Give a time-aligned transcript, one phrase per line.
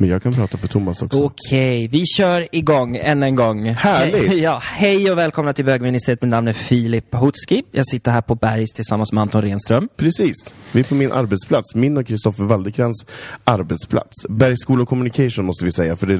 [0.00, 1.22] Men jag kan prata för Thomas också.
[1.22, 3.68] Okej, vi kör igång än en gång.
[3.68, 4.28] Härligt.
[4.28, 6.22] Hej, ja, hej och välkomna till bögministeriet.
[6.22, 7.62] Mitt namn är Filip Hutski.
[7.72, 9.88] Jag sitter här på Bergs tillsammans med Anton Renström.
[9.96, 10.54] Precis.
[10.72, 11.74] Vi är på min arbetsplats.
[11.74, 13.06] Min och Kristoffer Waldekrans
[13.44, 14.26] arbetsplats.
[14.28, 16.18] Bergs School of Communication måste vi säga, för det är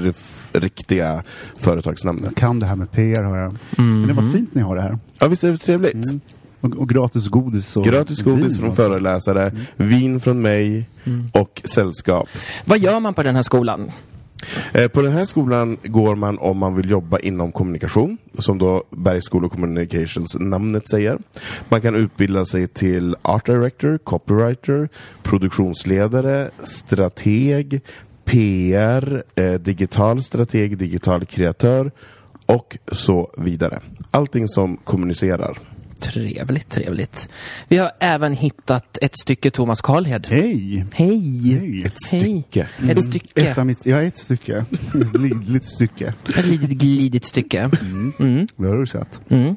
[0.52, 1.22] det riktiga
[1.58, 2.36] företagsnamnet.
[2.36, 3.56] kan det här med PR har jag.
[3.76, 4.98] Men det var fint ni har det här.
[5.18, 5.96] Ja, visst är det trevligt?
[6.60, 8.82] Och, och gratis godis och Gratis godis vin från också.
[8.82, 10.88] föreläsare, vin från mig
[11.32, 12.28] och sällskap.
[12.64, 13.90] Vad gör man på den här skolan?
[14.72, 18.84] Eh, På den här skolan går man om man vill jobba inom kommunikation, som då
[18.90, 21.18] Bergs School of Communications namnet säger.
[21.68, 24.88] Man kan utbilda sig till Art Director, Copywriter,
[25.22, 27.80] produktionsledare, strateg,
[28.24, 31.90] PR, eh, digital strateg, digital kreatör
[32.46, 33.80] och så vidare.
[34.10, 35.58] Allting som kommunicerar.
[36.00, 37.28] Trevligt, trevligt.
[37.68, 40.26] Vi har även hittat ett stycke Thomas Karlhed.
[40.30, 40.84] Hej!
[40.92, 41.42] Hej!
[41.42, 41.82] Hej!
[41.84, 42.68] Ett stycke.
[42.88, 43.50] Ett stycke.
[43.50, 44.64] Ett av mitt, ja, ett stycke.
[45.02, 46.14] Ett litet stycke.
[46.38, 47.70] Ett litet glidigt stycke.
[48.20, 48.46] Mm.
[48.56, 49.20] Det har du sett.
[49.28, 49.56] Mm.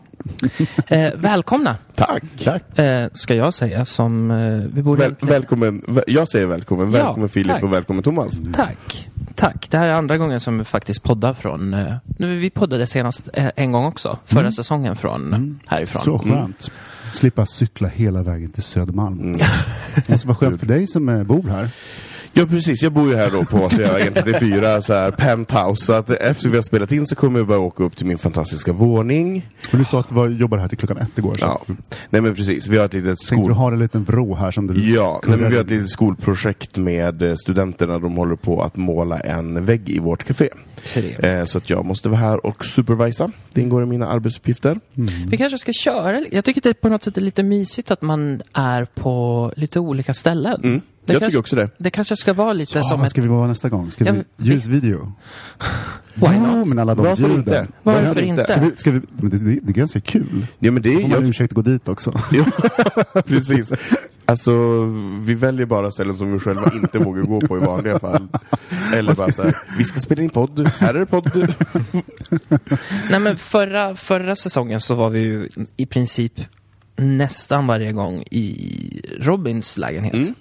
[0.87, 2.23] Eh, välkomna, Tack!
[2.43, 2.79] Tack.
[2.79, 4.37] eh, ska jag säga som eh,
[4.73, 5.01] vi borde...
[5.03, 6.91] Väl, välkommen, väl- jag säger välkommen.
[6.91, 7.63] Ja, Välkommen Filip tack.
[7.63, 8.41] och välkommen Thomas.
[8.53, 9.09] Tack.
[9.35, 9.67] Tack.
[9.71, 11.73] Det här är andra gången som vi faktiskt poddar från...
[11.73, 16.01] Eh, nu, vi poddade senast eh, en gång också, förra säsongen från härifrån.
[16.03, 16.71] Så skönt.
[17.13, 19.33] Slippa cykla hela vägen till Södermalm.
[19.95, 21.69] Det måste vara skönt för dig som eh, bor här.
[22.33, 25.85] Ja precis, jag bor ju här då på så jag egentligen fyra så här penthouse.
[25.85, 28.17] Så att efter vi har spelat in så kommer jag bara åka upp till min
[28.17, 29.49] fantastiska våning.
[29.71, 31.33] Och du sa att du var, jobbade här till klockan ett igår.
[31.33, 31.45] Så.
[31.45, 31.61] Ja,
[32.09, 32.67] nej men precis.
[32.67, 33.47] Vi har ett litet skol...
[33.47, 35.89] du ha en liten vrå här som du Ja, nej, men vi har ett litet
[35.89, 37.99] skolprojekt med eh, studenterna.
[37.99, 40.49] De håller på att måla en vägg i vårt café.
[40.95, 43.31] Eh, så att jag måste vara här och supervisa.
[43.53, 44.79] Det ingår i mina arbetsuppgifter.
[45.29, 46.25] Vi kanske ska köra.
[46.31, 49.79] Jag tycker det är på något sätt är lite mysigt att man är på lite
[49.79, 50.61] olika ställen.
[50.63, 50.81] Mm.
[51.05, 51.69] Det Jag kanske- tycker också det.
[51.77, 53.11] Det kanske ska vara lite Ja, som vad ett...
[53.11, 53.91] ska vi vara nästa gång?
[53.91, 55.13] Ska vi vi- ljusvideo?
[56.15, 56.67] Why ja, not?
[56.67, 57.37] men alla de Varför ljuden.
[57.37, 57.67] inte?
[57.83, 58.43] Varför inte?
[58.45, 60.47] Ska vi, ska vi, men det, det, det är ganska kul.
[60.59, 61.01] Ja men det Då är...
[61.01, 62.19] får man Jag, ursäkt att gå dit också.
[62.31, 62.45] ja,
[63.25, 63.71] precis.
[64.25, 64.51] Alltså,
[65.25, 68.27] vi väljer bara ställen som vi själva inte vågar gå på i vanliga fall.
[68.95, 71.47] Eller bara så här, vi ska spela in podd, här är det podd.
[73.09, 76.41] Nej men förra, förra säsongen så var vi ju i princip
[76.95, 80.13] nästan varje gång i Robins lägenhet.
[80.13, 80.33] Mm.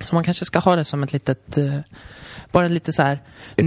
[0.00, 1.58] Så man kanske ska ha det som ett litet...
[1.58, 1.74] eh,
[2.52, 3.18] bara lite så här...
[3.56, 3.66] Ett,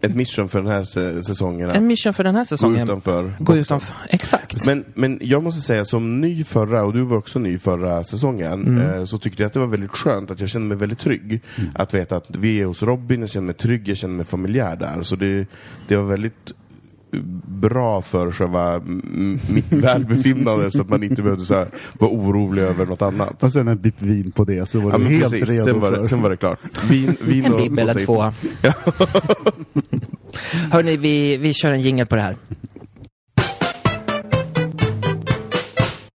[0.00, 1.70] ett mission för den här sä- säsongen.
[1.70, 2.82] En mission för den här Gå säsongen.
[2.84, 3.36] utanför.
[3.40, 3.94] Gå utanför.
[4.08, 4.66] Exakt.
[4.66, 8.80] Men, men jag måste säga, som ny förra, och du var också ny förra säsongen,
[8.80, 11.40] eh, så tyckte jag att det var väldigt skönt, att jag kände mig väldigt trygg.
[11.74, 14.76] Att veta att vi är hos Robin, jag känner mig trygg, jag känner mig familjär
[14.76, 15.02] där.
[15.02, 15.46] Så det,
[15.88, 16.52] det var väldigt
[17.46, 18.80] bra för själva
[19.48, 21.68] mitt välbefinnande så att man inte behövde så här,
[21.98, 23.42] vara orolig över något annat.
[23.42, 25.48] Och sen en bip vin på det så var Ja, du helt precis.
[25.48, 25.98] redo Sen var, för...
[25.98, 26.58] det, sen var det klart.
[26.90, 28.22] Vin, vin En och, bib eller två.
[30.70, 32.36] Hörni, vi, vi kör en jingel på det här.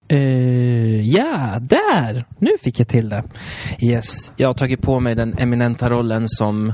[0.07, 2.25] Eh, ja, där!
[2.39, 3.23] Nu fick jag till det.
[3.81, 6.73] Yes, jag har tagit på mig den eminenta rollen som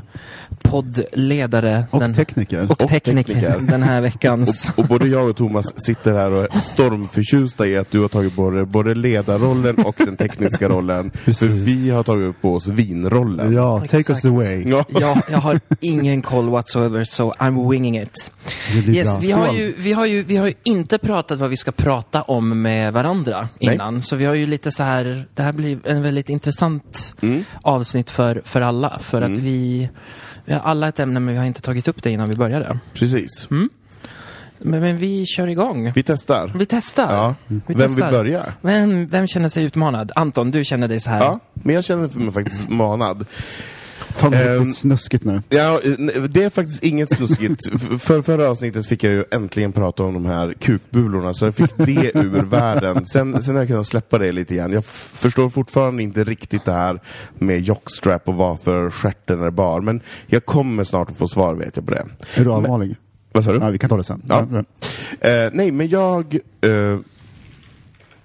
[0.63, 1.85] poddledare.
[1.91, 2.63] Och den, tekniker.
[2.63, 3.59] Och, Och tekniker, tekniker.
[3.59, 4.69] den här veckans.
[4.75, 8.07] Och, och både jag och Thomas sitter här och är stormförtjusta i att du har
[8.07, 11.11] tagit på dig både ledarrollen och den tekniska rollen.
[11.25, 13.53] För vi har tagit på oss vinrollen.
[13.53, 14.25] Ja, take us Exakt.
[14.25, 14.63] away.
[14.67, 14.85] Ja.
[14.87, 18.31] jag, jag har ingen koll whatsoever, so I'm winging it.
[18.87, 19.19] Yes, bra.
[19.19, 22.21] vi, har ju, vi, har ju, vi har ju inte pratat vad vi ska prata
[22.21, 23.49] om med varandra Nej.
[23.59, 24.01] innan.
[24.01, 27.43] Så vi har ju lite så här, det här blir en väldigt intressant Mm.
[27.61, 28.99] avsnitt för, för alla.
[28.99, 29.89] För att vi,
[30.45, 32.79] vi har alla ett ämne men vi har inte tagit upp det innan vi började.
[32.93, 33.47] Precis.
[33.49, 35.91] Men, men vi kör igång.
[35.95, 36.51] Vi testar.
[36.55, 37.13] Vi testar.
[37.13, 37.35] Ja.
[37.47, 38.11] Vi Vem vill testar.
[38.11, 38.53] börja?
[38.61, 40.11] Vem, vem känner sig utmanad?
[40.15, 41.19] Anton, du känner dig så här.
[41.19, 43.25] Ja, men jag känner mig faktiskt manad.
[44.17, 45.41] Ta något Ehm, riktigt snuskigt nu.
[45.49, 45.79] Ja,
[46.29, 47.61] det är faktiskt inget snuskigt.
[48.03, 51.77] För förra avsnittet fick jag ju äntligen prata om de här kukbulorna, så jag fick
[51.77, 53.05] det ur världen.
[53.05, 54.71] Sen, sen har jag kunnat släppa det lite grann.
[54.71, 56.99] Jag förstår fortfarande inte riktigt det här
[57.33, 61.75] med jockstrap och varför stjärten är bar, men jag kommer snart att få svar vet
[61.75, 62.05] jag på det.
[62.35, 62.95] Är du allvarlig?
[63.31, 63.59] Vad sa du?
[63.59, 64.21] Ja, vi kan ta det sen.
[64.27, 64.47] Ja.
[65.29, 66.99] Eh, nej, men jag eh,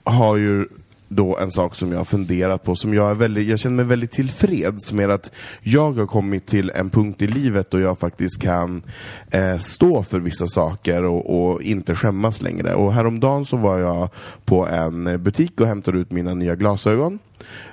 [0.04, 0.66] har ju
[1.08, 3.84] då en sak som jag har funderat på, som jag är väldigt, jag känner mig
[3.84, 5.30] väldigt tillfreds med att
[5.62, 8.82] jag har kommit till en punkt i livet då jag faktiskt kan
[9.30, 12.74] eh, stå för vissa saker och, och inte skämmas längre.
[12.74, 14.08] Och häromdagen så var jag
[14.44, 17.18] på en butik och hämtade ut mina nya glasögon.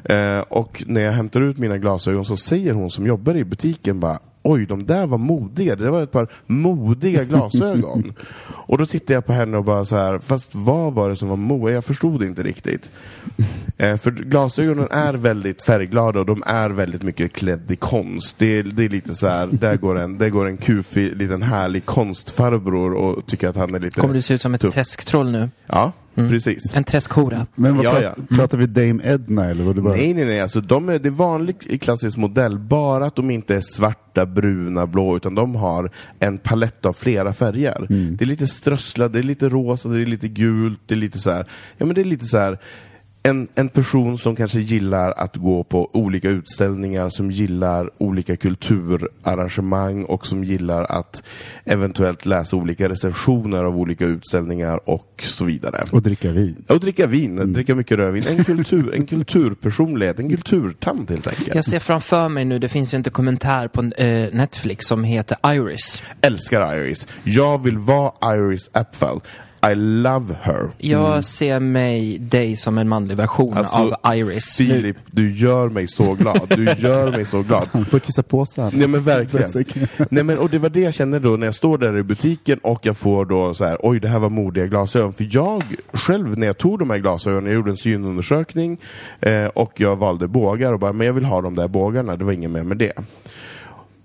[0.03, 3.99] Eh, och när jag hämtar ut mina glasögon så säger hon som jobbar i butiken
[3.99, 5.75] bara Oj, de där var modiga.
[5.75, 8.13] Det var ett par modiga glasögon.
[8.49, 11.29] och då tittade jag på henne och bara så här, fast vad var det som
[11.29, 11.75] var modiga?
[11.75, 12.91] Jag förstod inte riktigt.
[13.77, 18.35] Eh, för glasögonen är väldigt färgglada och de är väldigt mycket klädd i konst.
[18.39, 21.41] Det är, det är lite så här, där går en, där går en kufig, liten
[21.41, 24.01] härlig konstfarbror och tycker att han är lite...
[24.01, 24.73] Kommer du se ut som ett tuff.
[24.73, 25.49] träsktroll nu?
[25.67, 26.75] Ja, precis.
[26.75, 27.47] En träskhora?
[27.55, 28.13] Men vad Ja, ja.
[28.35, 29.63] pratar vi Dame Edna eller?
[29.63, 29.93] Vad det bara...
[29.95, 30.41] Nej, nej, nej.
[30.41, 34.87] Alltså, de är, det är vanlig klassisk modell, bara att de inte är svarta, bruna,
[34.87, 37.85] blå, utan de har en palett av flera färger.
[37.89, 41.19] Det är lite strösslat, det är lite rosa, det är lite gult, det är lite
[41.19, 42.57] så här, ja men det är lite så här
[43.23, 50.03] en, en person som kanske gillar att gå på olika utställningar, som gillar olika kulturarrangemang
[50.03, 51.23] och som gillar att
[51.65, 55.85] eventuellt läsa olika recensioner av olika utställningar och så vidare.
[55.91, 56.65] Och dricka vin.
[56.67, 58.23] Och dricka vin, dricka mycket rödvin.
[58.27, 61.55] En, kultur, en kulturpersonlighet, en kulturtant helt enkelt.
[61.55, 65.37] Jag ser framför mig nu, det finns ju en dokumentär på eh, Netflix som heter
[65.43, 66.01] Iris.
[66.21, 67.07] Älskar Iris.
[67.23, 69.19] Jag vill vara Iris Apfel.
[69.71, 70.69] I love her.
[70.77, 74.59] Jag ser mig, dig som en manlig version Alltså, av Iris.
[74.59, 76.41] Nu, Filip, du gör mig så glad.
[76.49, 77.67] Du gör mig så glad.
[77.91, 78.69] Får kissa på sig.
[78.73, 79.65] Nej men verkligen.
[80.09, 82.59] Nej, men, och det var det jag kände då när jag står där i butiken
[82.59, 85.13] och jag får då så här, oj det här var modiga glasögon.
[85.13, 85.63] För jag
[85.93, 88.77] själv när jag tog de här glasögonen, jag gjorde en synundersökning
[89.21, 92.25] eh, och jag valde bågar och bara, men jag vill ha de där bågarna, det
[92.25, 92.93] var inget mer med det.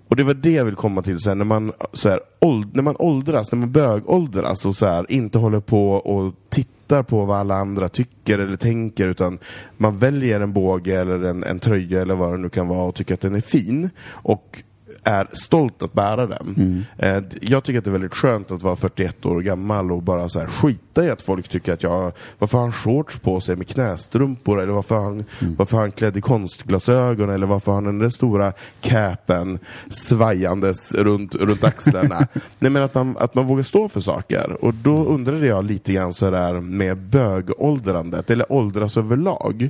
[0.09, 2.83] Och det var det jag vill komma till sen när man, så här, åld, när
[2.83, 7.37] man åldras, när man bögåldras och så här, inte håller på och tittar på vad
[7.37, 9.39] alla andra tycker eller tänker utan
[9.77, 12.95] man väljer en båge eller en, en tröja eller vad det nu kan vara och
[12.95, 13.89] tycker att den är fin.
[14.07, 14.63] Och
[15.03, 16.85] är stolt att bära den.
[16.97, 20.03] Eh, d- Jag tycker att det är väldigt skönt att vara 41 år gammal och
[20.03, 23.41] bara så här skita i att folk tycker att jag, varför har han shorts på
[23.41, 25.23] sig med knästrumpor eller varför har han,
[25.57, 29.59] varför har han klädd i konstglasögon eller varför har han den där stora capen
[29.91, 32.27] svajandes runt, runt axlarna.
[32.59, 34.57] Nej men att man, att man vågar stå för saker.
[34.65, 39.69] Och då undrade jag lite grann sådär med bögåldrandet, eller åldras överlag.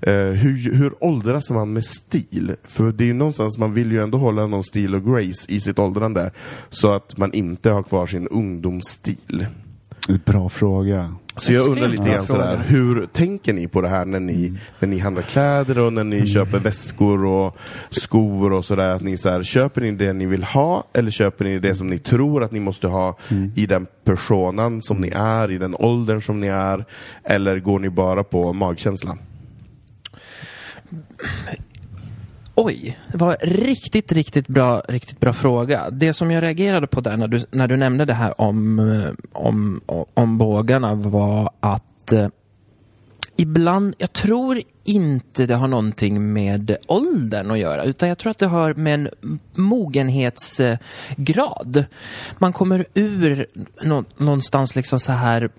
[0.00, 2.54] Eh, hur, hur åldras man med stil?
[2.64, 5.60] För det är ju någonstans, man vill ju ändå hålla någon stil och grace i
[5.60, 6.30] sitt åldrande.
[6.70, 9.46] Så att man inte har kvar sin ungdomsstil.
[10.24, 11.14] Bra fråga.
[11.36, 14.88] Så jag undrar lite grann sådär, hur tänker ni på det här när ni, när
[14.88, 17.56] ni handlar kläder och när ni köper väskor och
[17.90, 18.88] skor och sådär?
[18.88, 21.86] Att ni så här, köper ni det ni vill ha eller köper ni det som
[21.86, 23.18] ni tror att ni måste ha
[23.54, 26.84] i den personan som ni är, i den åldern som ni är?
[27.24, 29.18] Eller går ni bara på magkänslan?
[32.60, 35.90] Oj, det var riktigt, riktigt bra, riktigt bra fråga.
[35.90, 38.78] Det som jag reagerade på där när du, när du nämnde det här om,
[39.32, 39.80] om,
[40.14, 42.28] om bågarna var att eh,
[43.36, 48.38] ibland, jag tror inte det har någonting med åldern att göra, utan jag tror att
[48.38, 49.08] det har med en
[49.54, 51.84] mogenhetsgrad.
[52.38, 53.46] Man kommer ur
[53.82, 55.50] nå, någonstans liksom så här,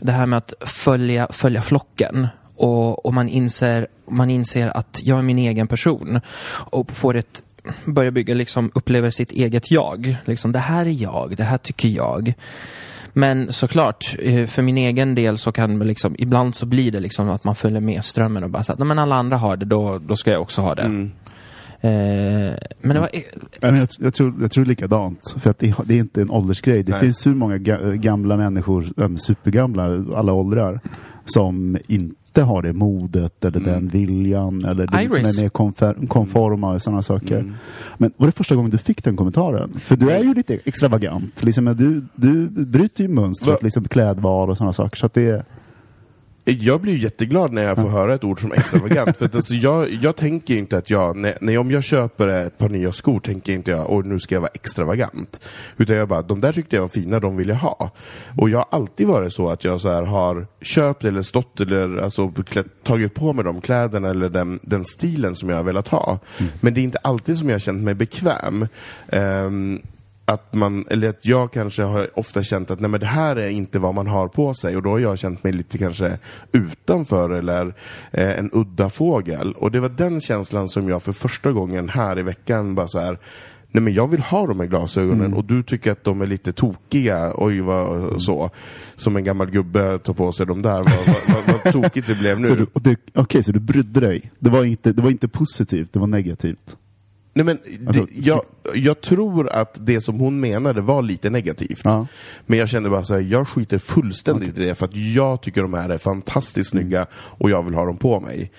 [0.00, 2.28] det här med att följa, följa flocken.
[2.56, 6.20] Och, och man, inser, man inser att jag är min egen person.
[6.48, 7.42] Och får ett,
[7.84, 10.16] börjar bygga, liksom, upplever sitt eget jag.
[10.24, 12.34] Liksom, det här är jag, det här tycker jag.
[13.12, 17.00] Men såklart, eh, för min egen del så kan det liksom, ibland så blir det
[17.00, 19.64] liksom att man följer med strömmen och bara säger att men alla andra har det,
[19.64, 20.82] då, då ska jag också ha det.
[20.82, 21.10] Mm.
[21.80, 23.10] Eh, men det var...
[23.12, 23.22] eh,
[23.60, 25.34] men jag, jag, tror, jag tror likadant.
[25.40, 26.82] För att det, det är inte en åldersgrej.
[26.82, 27.00] Det Nej.
[27.00, 30.80] finns hur många ga, gamla människor, supergamla, alla åldrar,
[31.24, 33.72] som inte har det modet eller Mm.
[33.72, 35.38] den viljan eller det som Iris.
[35.38, 37.38] är mer konfer, konforma och sådana saker.
[37.38, 37.54] Mm.
[37.98, 39.80] Men var det första gången du fick den kommentaren?
[39.82, 41.42] För du är ju lite extravagant.
[41.42, 43.58] Liksom, du, du bryter ju mönstret, Va?
[43.62, 44.96] liksom klädval och sådana saker.
[44.96, 45.44] Så det.
[46.48, 49.16] Jag blir jätteglad när jag får höra ett ord som extravagant.
[49.16, 52.58] för att alltså jag, jag tänker inte att jag, när, när, om jag köper ett
[52.58, 55.40] par nya skor, tänker inte jag och nu ska jag vara extravagant.
[55.76, 57.90] Utan jag bara, de där tyckte jag var fina, de vill jag ha.
[58.36, 61.96] Och jag har alltid varit så att jag så här har köpt eller stått eller
[61.96, 65.88] alltså, klätt, tagit på mig de kläderna eller den, den stilen som jag har velat
[65.88, 66.18] ha.
[66.60, 68.68] Men det är inte alltid som jag har känt mig bekväm.
[69.08, 69.82] Ehm,
[70.28, 73.48] att man, eller att jag kanske har ofta känt att nej men det här är
[73.48, 76.18] inte vad man har på sig och då har jag känt mig lite kanske
[76.52, 77.74] utanför eller
[78.10, 79.52] eh, en udda fågel.
[79.52, 82.98] Och det var den känslan som jag för första gången här i veckan bara så
[82.98, 83.18] här
[83.70, 86.52] Nej men jag vill ha de här glasögonen och du tycker att de är lite
[86.52, 88.50] tokiga, oj vad så.
[88.96, 90.84] Som en gammal gubbe tar på sig de där, vad,
[91.36, 92.66] vad, vad, tokigt det blev nu.
[93.14, 94.30] Okej, så du brydde dig.
[94.38, 96.76] Det var, inte, det var inte positivt, det var negativt.
[97.36, 98.42] Nej men Alltså, det, jag,
[98.74, 101.80] jag tror att det som hon menade var lite negativt.
[101.84, 102.06] Ja.
[102.46, 105.62] Men jag kände bara så här, jag skiter fullständigt i det för att jag tycker
[105.62, 106.84] de här är fantastiskt Mm.
[106.84, 108.52] snygga och jag vill ha dem på mig.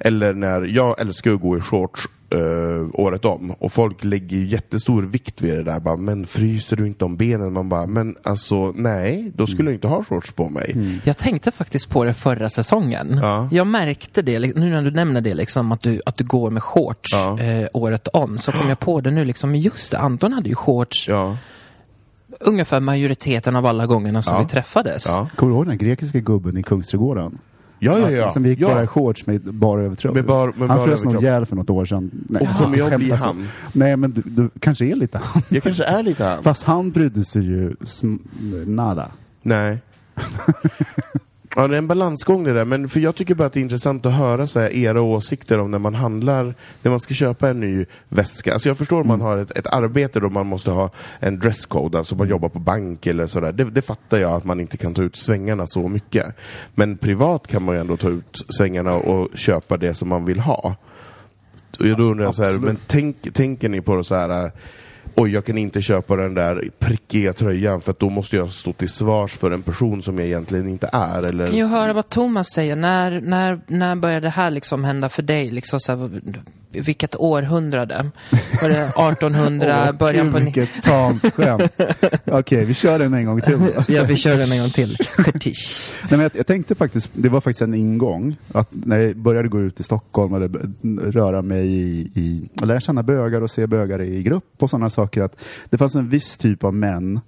[0.00, 4.46] Eller när, jag älskar att gå i shorts eh, året om och folk lägger ju
[4.46, 5.80] jättestor vikt vid det där.
[5.80, 7.52] Bara, men fryser du inte om benen?
[7.52, 11.00] Man bara, men alltså nej, då skulle jag inte ha shorts på mig.
[11.04, 13.18] Jag tänkte faktiskt på det förra säsongen.
[13.22, 13.48] Ja.
[13.52, 16.62] Jag märkte det, nu när du nämner det, liksom, att, du, att du går med
[16.62, 17.40] shorts Ja.
[17.40, 18.38] eh, året om.
[18.38, 21.36] Så kom jag på det nu, liksom, just det, Anton hade ju shorts Ja,
[22.40, 24.40] ungefär majoriteten av alla gångerna som Ja.
[24.42, 25.06] vi träffades.
[25.06, 25.28] ja.
[25.36, 27.38] Kommer du ihåg den här grekiska gubben i Kungsträdgården?
[27.84, 28.30] Ja, ja, ja.
[28.30, 28.68] Som gick ja.
[28.68, 30.14] bara i shorts med bara överkropp.
[30.14, 32.10] Med bar- med han frös nog ihjäl för något år sedan.
[32.28, 33.48] Nej, Och kommer jag bli han?
[33.72, 35.42] Nej, men du, du kanske är lite han.
[35.48, 36.42] Jag kanske är lite han.
[36.42, 37.76] Fast han brydde sig ju
[38.66, 39.10] nada.
[39.42, 39.78] Nej.
[41.56, 43.62] Ja, det är en balansgång det där, men för jag tycker bara att det är
[43.62, 47.48] intressant att höra så här, era åsikter om när man handlar, när man ska köpa
[47.48, 48.52] en ny väska.
[48.52, 51.98] Alltså jag förstår om man har ett, ett arbete då man måste ha en dresscode,
[51.98, 53.52] alltså man jobbar på bank eller sådär.
[53.52, 56.36] Det, det fattar jag att man inte kan ta ut svängarna så mycket.
[56.74, 60.40] Men privat kan man ju ändå ta ut svängarna och köpa det som man vill
[60.40, 60.76] ha.
[61.78, 64.50] Och då undrar jag så här, men tänk, tänker ni på det så här
[65.16, 68.72] Oj, jag kan inte köpa den där prickiga tröjan för att då måste jag stå
[68.72, 71.22] till svars för en person som jag egentligen inte är.
[71.22, 71.46] Eller...
[71.46, 72.76] Kan ju höra vad Thomas säger.
[72.76, 75.50] När, när, när började det här liksom hända för dig?
[75.50, 76.22] Liksom så här,
[76.80, 78.10] vilket århundrade?
[78.62, 80.38] Var det 1800, Åh, början på...
[80.38, 81.72] vilket tamt skämt.
[82.24, 83.58] Okej, vi kör den en gång till.
[83.88, 84.96] Ja, vi kör den en gång till.
[85.44, 85.54] Nej,
[86.10, 89.60] men jag, jag tänkte faktiskt, det var faktiskt en ingång, att när jag började gå
[89.60, 90.58] ut i Stockholm eller b-
[91.10, 94.90] röra mig i, i och lära känna bögar och se bögar i grupp och sådana
[94.90, 95.36] saker, att
[95.70, 97.20] det fanns en viss typ av män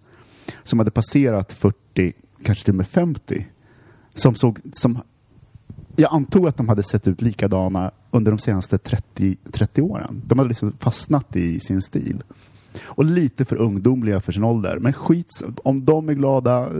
[0.62, 2.12] som hade passerat 40,
[2.44, 3.46] kanske till och med 50,
[4.14, 4.98] som såg, som
[5.96, 10.22] jag antog att de hade sett ut likadana under de senaste 30, 30 åren.
[10.26, 12.22] De hade liksom fastnat i sin stil.
[12.82, 14.78] Och lite för ungdomliga för sin ålder.
[14.78, 16.70] Men skit, om de är glada, eh,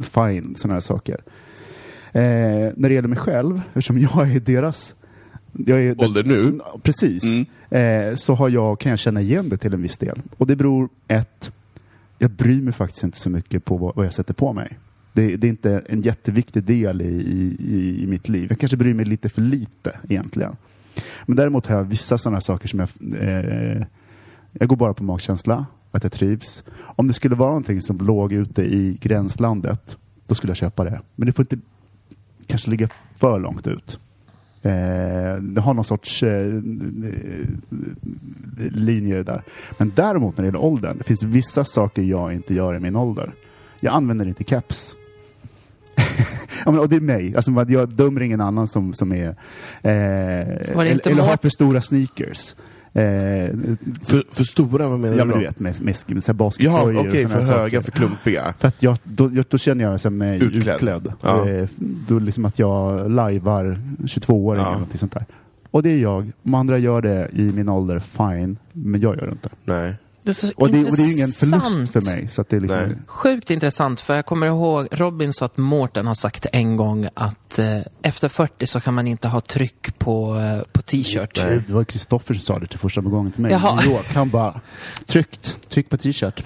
[0.00, 1.20] fine, sådana här saker.
[2.12, 2.22] Eh,
[2.76, 4.94] när det gäller mig själv, eftersom jag är deras...
[5.52, 6.60] Jag är Ålder nu?
[6.82, 7.24] Precis.
[7.24, 8.10] Mm.
[8.10, 10.22] Eh, så har jag, kan jag känna igen det till en viss del.
[10.38, 11.52] Och det beror ett,
[12.18, 14.78] jag bryr mig faktiskt inte så mycket på vad, vad jag sätter på mig.
[15.14, 17.14] Det, det är inte en jätteviktig del i,
[17.58, 18.46] i, i mitt liv.
[18.50, 20.56] Jag kanske bryr mig lite för lite egentligen.
[21.26, 22.88] Men däremot har jag vissa sådana saker som jag...
[23.20, 23.82] Eh,
[24.52, 26.64] jag går bara på magkänsla, att jag trivs.
[26.76, 31.00] Om det skulle vara någonting som låg ute i gränslandet, då skulle jag köpa det.
[31.16, 31.58] Men det får inte
[32.46, 33.98] kanske ligga för långt ut.
[34.62, 36.60] Eh, det har någon sorts eh,
[38.70, 39.42] linjer där.
[39.78, 42.96] Men däremot när det gäller åldern, det finns vissa saker jag inte gör i min
[42.96, 43.34] ålder.
[43.80, 44.96] Jag använder inte caps
[46.64, 47.36] ja, men, och det är mig.
[47.36, 49.28] Alltså, vad- jag dömer ingen annan som, som är...
[49.28, 49.32] Eh,
[49.82, 52.54] eller, inte eller har för stora sneakers.
[52.96, 53.02] Eh,
[54.04, 55.40] För, för stora, vad menar ja, du men då?
[55.40, 55.96] du vet, med, med,
[56.26, 57.92] med, baskettröjor och okej, såna för här höga, saker.
[57.92, 58.54] för klumpiga.
[58.58, 60.74] För att jag, då, jag, då känner jag mig Utklädd.
[60.74, 61.12] utklädd.
[61.22, 61.48] Ja.
[61.48, 61.68] Eh,
[62.08, 64.76] Då liksom att jag lajvar 22-åringar Ja.
[64.88, 65.24] eller sånt där.
[65.70, 66.32] Och det är jag.
[66.44, 68.56] Om andra gör det i min ålder, fine.
[68.72, 69.48] Men jag gör det inte.
[69.64, 69.94] Nej.
[70.24, 72.28] Det Och det, och det är ju ingen förlust för mig.
[72.28, 72.96] Så att det är liksom, Nej.
[73.06, 77.58] Sjukt intressant, för jag kommer ihåg Robin sa att Mårten har sagt en gång att
[77.58, 81.34] eh, efter 40 så kan man inte ha tryck på, eh, på t-shirt.
[81.34, 83.72] Det det var Kristoffer som sa det till första gången till mig Jaha.
[83.72, 84.14] i New York.
[84.14, 84.60] Han bara,
[85.06, 86.42] tryckt, tryck på t-shirt.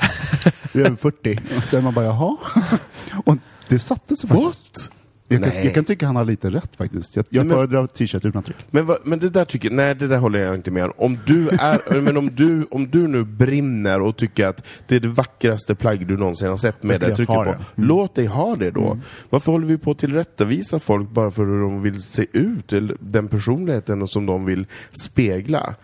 [0.72, 1.40] Vi är över 40.
[1.56, 2.36] Och sen man bara, jaha.
[3.24, 3.36] Och
[3.68, 4.90] det satte sig faktiskt.
[5.30, 7.16] Jag kan, jag kan tycka han har lite rätt faktiskt.
[7.16, 8.56] Jag, jag Men- föredrar t-shirt utan tryck.
[8.70, 10.92] Men, vad- men det där tycker nej det där håller jag inte med om.
[10.96, 15.00] Om du, är, men om du, om du nu brinner och tycker att det är
[15.00, 17.50] det vackraste plagg du någonsin har sett med det trycket på, det.
[17.50, 17.62] Mm.
[17.74, 18.98] låt dig ha det då.
[19.30, 22.96] Varför håller vi på att tillrättavisa folk bara för hur de vill se ut, eller
[23.00, 24.66] den personligheten som de vill
[25.04, 25.74] spegla?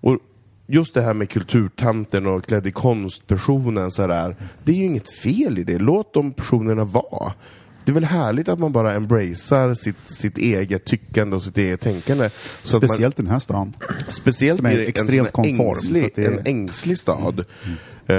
[0.00, 0.18] Och
[0.66, 5.58] just det här med kulturtanten och klädd i konstpersonen sådär, det är ju inget fel
[5.58, 5.78] i det.
[5.78, 7.32] Låt de personerna vara.
[7.84, 11.80] Det är väl härligt att man bara embracear sitt, sitt eget tyckande och sitt eget
[11.80, 12.30] tänkande.
[12.62, 13.72] Så man, Speciellt i den här stan.
[14.08, 16.98] Speciellt Som är i en extremt här konform, ängslig, så att det är- en ängslig
[16.98, 17.44] stad.
[18.06, 18.16] Eh,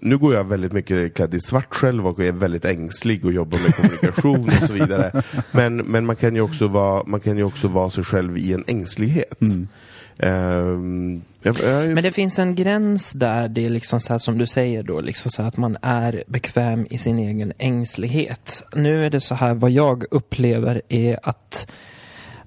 [0.00, 3.58] nu går jag väldigt mycket klädd i svart själv och är väldigt ängslig och jobbar
[3.58, 5.22] med kommunikation och så vidare.
[5.52, 8.52] Men, men man, kan ju också vara, man kan ju också vara sig själv i
[8.52, 9.38] en ängslighet.
[9.40, 14.46] Jag, jag, Men det finns en gräns där det är liksom så här som du
[14.46, 18.62] säger då, liksom så att man är bekväm i sin egen ängslighet.
[18.74, 21.70] Nu är det så här, vad jag upplever är att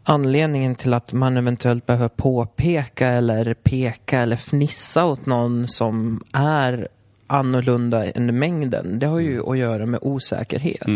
[0.04, 6.88] anledningen till att man eventuellt behöver påpeka eller peka eller fnissa åt någon som är
[7.28, 10.88] annorlunda än mängden, det har ju att göra med osäkerhet.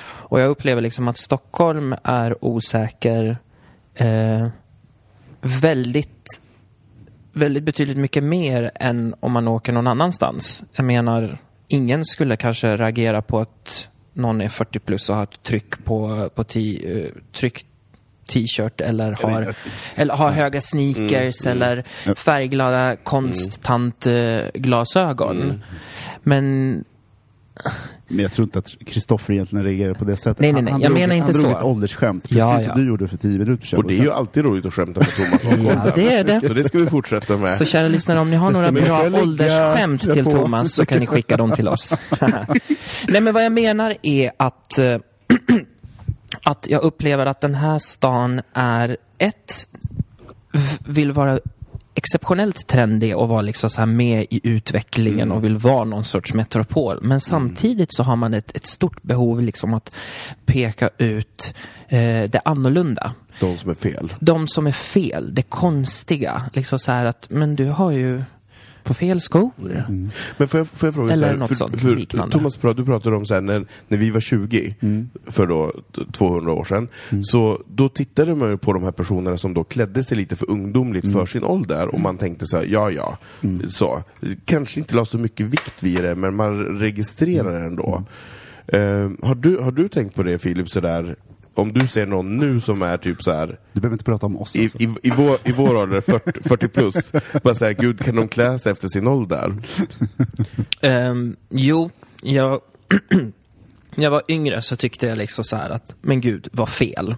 [0.00, 3.38] Och jag upplever liksom att Stockholm är osäker
[3.94, 4.46] eh,
[5.40, 6.17] väldigt
[7.32, 10.64] väldigt betydligt mycket mer än om man åker någon annanstans.
[10.72, 15.42] Jag menar, ingen skulle kanske reagera på att någon är 40 plus och har ett
[15.42, 16.46] tryck på, på eh,
[17.32, 17.66] tryck
[18.28, 19.54] t-shirt eller har,
[19.94, 25.62] eller har höga sneakers eller färgglada konsttantglasögon.
[26.22, 26.84] Men
[28.10, 30.40] Men jag tror inte att Kristoffer egentligen reagerar på det sättet.
[30.40, 30.72] Nej, nej, Han- nej.
[30.72, 31.58] Han Jag drog, menar han inte drog så.
[31.58, 32.74] ett åldersskämt, precis Ja, som ja.
[32.74, 33.78] du gjorde för tio minuter sedan.
[33.78, 35.08] och det är ju alltid roligt att skämta med
[35.42, 35.44] Thomas.
[35.84, 36.46] Ja, det är det.
[36.48, 37.52] Så det ska vi fortsätta med.
[37.52, 40.86] Så kära lyssnare, om ni har några jag bra åldersskämt jag till får- Thomas så
[40.86, 41.98] kan ni skicka dem till oss.
[43.08, 44.78] Nej men vad jag menar är att,
[46.44, 49.68] att jag upplever att den här stan är ett,
[50.86, 51.38] vill vara
[51.98, 56.34] exceptionellt trendig och vara liksom så här med i utvecklingen och vill vara någon sorts
[56.34, 56.98] metropol.
[57.02, 59.94] Men samtidigt så har man ett, ett stort behov liksom att
[60.46, 61.54] peka ut
[61.88, 61.98] eh,
[62.30, 64.14] det annorlunda De som är fel.
[64.20, 66.50] de som är fel, det konstiga.
[66.52, 68.22] Liksom så här att, men du har ju
[68.84, 69.50] fel skor.
[70.36, 72.32] Men får jag, får jag fråga Eller så här, något för, sånt för liknande.
[72.32, 74.74] Thomas, du pratade om så här, när, när vi var 20,
[75.26, 76.88] för då t- 200 år sedan,
[77.22, 81.12] så då tittade man på de här personerna som då klädde sig lite för ungdomligt
[81.12, 83.18] för sin ålder och man tänkte så här, ja ja,
[83.68, 84.02] så.
[84.44, 88.02] Kanske inte la så mycket vikt vid det, men man registrerar det ändå.
[88.66, 91.16] Eh, har, du, har du tänkt på det Filip, så där,
[91.58, 94.36] om du ser någon nu som är typ så här Du behöver inte prata om
[94.36, 94.78] oss i, alltså.
[94.78, 98.58] i, i, vår, I vår ålder, 40, 40 plus, bara säga gud kan de klä
[98.58, 99.54] sig efter sin ålder?
[100.80, 101.90] Ehm, jo,
[102.22, 102.60] jag,
[103.10, 103.32] när
[104.04, 107.16] jag var yngre så tyckte jag liksom så här att, men gud, vad fel.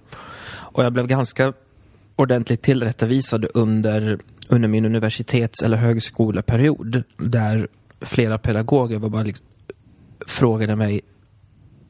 [0.51, 1.53] Och jag blev ganska
[2.17, 7.69] ordentligt tillrättavisad under, under min universitets eller högskoleperiod där
[8.01, 9.47] flera pedagoger var bara liksom,
[10.27, 11.01] frågade mig,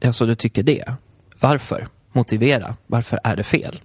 [0.05, 0.93] alltså du tycker det?
[1.39, 1.87] Varför?
[2.11, 2.75] Motivera.
[2.87, 3.81] Varför är det fel?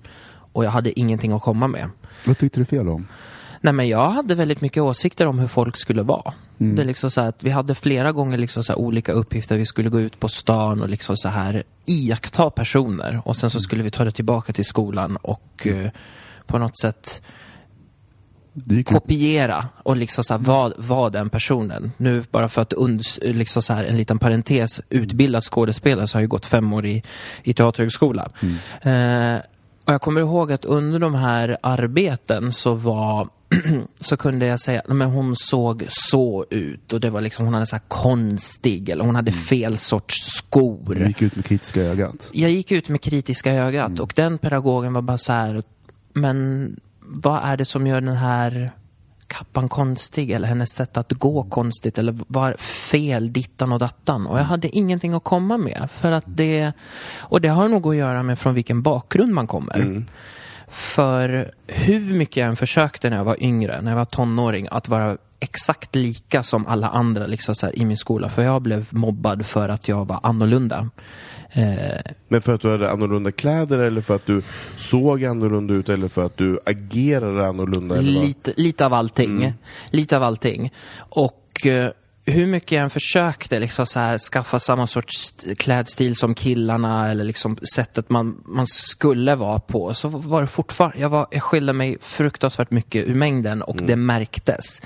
[0.52, 1.90] Och jag hade ingenting att komma med.
[2.26, 3.06] Vad tyckte du fel om?
[3.60, 6.34] Nej men jag hade väldigt mycket åsikter om hur folk skulle vara.
[6.58, 6.76] Mm.
[6.76, 9.56] Det är liksom så att vi hade flera gånger liksom så olika uppgifter.
[9.56, 13.22] Vi skulle gå ut på stan och liksom så här iaktta personer.
[13.24, 15.90] Och sen så skulle vi ta det tillbaka till skolan och eh,
[16.46, 17.22] på något sätt
[18.86, 21.92] kopiera och liksom så vad var den personen?
[21.96, 26.24] Nu bara för att und- liksom så en liten parentes, utbildad skådespelare så har jag
[26.24, 27.02] ju gått fem år i,
[27.42, 28.30] i teaterhögskola.
[28.82, 29.36] Eh,
[29.84, 33.28] och jag kommer ihåg att under de här arbeten så var
[34.00, 37.54] så kunde jag säga, "Nej, men hon såg så ut och det var liksom, hon
[37.54, 40.94] hade så konstig eller hon hade fel sorts skor.
[40.94, 42.30] du gick ut med kritiska ögat.
[42.32, 45.62] Jag gick ut med kritiska ögat och den pedagogen var bara så här,
[46.12, 46.70] men
[47.06, 48.70] vad är det som gör den här
[49.26, 50.30] kappan konstig?
[50.30, 51.98] Eller hennes sätt att gå konstigt?
[51.98, 54.26] Eller var fel dittan och dattan?
[54.26, 55.88] Och jag hade ingenting att komma med.
[55.90, 56.72] För att det
[57.18, 60.04] och det har nog att göra med från vilken bakgrund man kommer.
[60.68, 64.88] För hur mycket jag än försökte när jag var yngre, när jag var tonåring, att
[64.88, 68.28] vara exakt lika som alla andra liksom så här, i min skola.
[68.28, 70.90] För jag blev mobbad för att jag var annorlunda.
[71.50, 74.42] Eh, Men för att du hade annorlunda kläder eller för att du
[74.76, 77.96] såg annorlunda ut eller för att du agerade annorlunda?
[77.96, 78.24] Eller vad?
[78.24, 79.52] lite, lite av allting.
[79.90, 80.72] Lite av allting.
[80.98, 81.90] Och eh,
[82.26, 87.10] hur mycket jag än försökte liksom så här, skaffa samma sorts st- klädstil som killarna
[87.10, 91.42] eller liksom sättet man, man skulle vara på så var det fortfarande, jag, var, jag
[91.42, 94.82] skilde mig fruktansvärt mycket ur mängden och det märktes.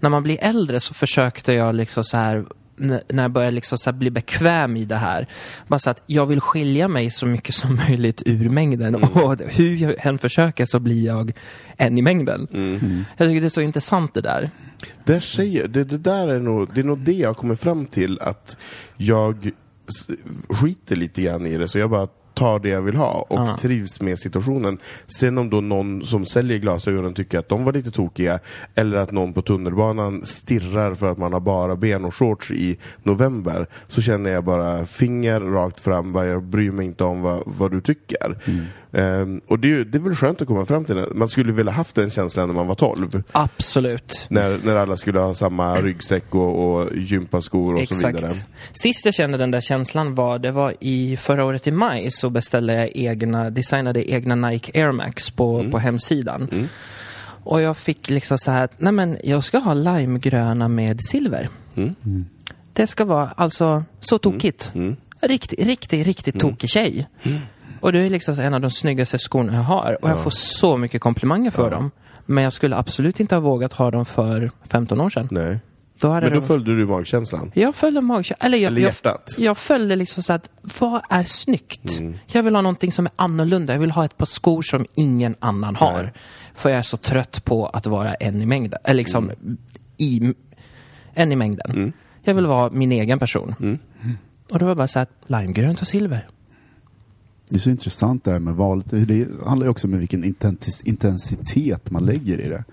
[0.00, 2.44] När man blir äldre så försökte jag liksom så här
[2.76, 5.28] när jag började liksom så här bli bekväm i det här.
[5.66, 8.94] Bara så att jag vill skilja mig så mycket som möjligt ur mängden.
[8.94, 11.32] Och hur jag än försöker så blir jag
[11.76, 12.48] en i mängden.
[13.16, 14.50] Jag tycker det är så intressant det där.
[15.04, 18.20] Där säger, det, det där är nog, det är nog det jag kommer fram till
[18.20, 18.56] att
[18.96, 19.50] jag
[20.48, 21.68] skiter lite grann i det.
[21.68, 23.56] Så jag bara tar det jag vill ha och Ja.
[23.60, 24.78] trivs med situationen.
[25.06, 28.38] Sen om då någon som säljer glasögonen tycker att de var lite tokiga
[28.74, 32.76] eller att någon på tunnelbanan stirrar för att man har bara ben och shorts i
[33.02, 37.42] november så känner jag bara finger rakt fram, bara jag bryr mig inte om vad,
[37.46, 38.38] vad du tycker.
[38.92, 41.08] Ehm, och det är, det är väl skönt att komma fram till det.
[41.14, 43.22] Man skulle vilja haft den känslan när man var 12.
[43.32, 44.26] Absolut.
[44.30, 48.32] När, när alla skulle ha samma ryggsäck och, och gympaskor och så vidare.
[48.72, 52.30] Sist jag kände den där känslan var, det var i förra året i maj så
[52.30, 55.70] beställde jag egna, designade egna Nike Air Max på, Mm.
[55.70, 56.68] på hemsidan.
[57.44, 61.48] Och jag fick liksom så här, nej men jag ska ha limegröna med silver.
[61.76, 61.94] Mm.
[62.72, 64.72] Det ska vara alltså så tokigt.
[65.20, 67.08] Riktigt, riktigt, riktigt tokig tjej.
[67.80, 69.98] Och det är liksom en av de snyggaste skorna jag har.
[70.02, 71.90] Och jag får så mycket komplimanger för dem.
[72.26, 75.28] Men jag skulle absolut inte ha vågat ha dem för 15 år sedan.
[75.30, 75.58] Nej.
[76.04, 77.50] Då hade Men då det- följde du magkänslan?
[77.54, 78.46] jag följde magkänslan.
[78.46, 79.34] Eller, jag, Eller hjärtat?
[79.38, 81.98] Jag, jag följde liksom så att, vad är snyggt?
[82.00, 82.14] Mm.
[82.26, 83.72] Jag vill ha någonting som är annorlunda.
[83.72, 86.02] Jag vill ha ett par skor som ingen annan har.
[86.02, 86.12] Nej.
[86.54, 88.78] För jag är så trött på att vara en i mängden.
[88.84, 89.56] Eller liksom, Mm.
[89.96, 90.34] i,
[91.14, 91.92] en i mängden.
[92.22, 93.54] Jag vill vara min egen person.
[93.60, 93.78] Mm.
[94.50, 96.26] Och då var det bara så att, limegrönt och silver.
[97.48, 98.86] Det är så intressant det här med valet.
[98.90, 100.24] Det handlar ju också om vilken
[100.84, 102.64] intensitet man lägger i det.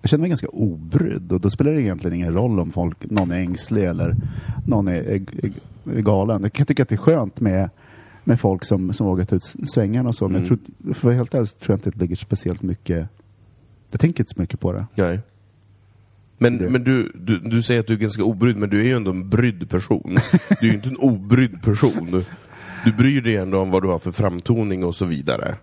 [0.00, 3.30] Jag känner mig ganska obrydd och då spelar det egentligen ingen roll om folk, någon
[3.30, 4.16] är ängslig eller
[4.66, 5.22] någon är, är,
[5.96, 6.42] är galen.
[6.42, 7.70] Jag kan tycka att det är skönt med,
[8.24, 10.28] med folk som, som vågar ta ut svängarna och så.
[10.28, 13.08] Men jag tror, för helt ärlig så tror jag inte att det ligger speciellt mycket
[13.90, 14.86] jag tänker inte så mycket på det.
[14.94, 15.20] Nej.
[16.38, 18.92] Men, men du, du, du säger att du är ganska obrydd, men du är ju
[18.92, 20.18] ändå en brydd person.
[20.60, 22.10] Du är ju inte en obrydd person.
[22.10, 22.24] Du,
[22.84, 25.54] du bryr dig ändå om vad du har för framtoning och så vidare.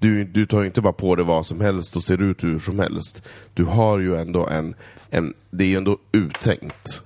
[0.00, 2.58] Du, du tar ju inte bara på dig vad som helst och ser ut hur
[2.58, 3.22] som helst.
[3.54, 4.74] Du har ju ändå en,
[5.10, 7.02] en det är ju ändå uttänkt.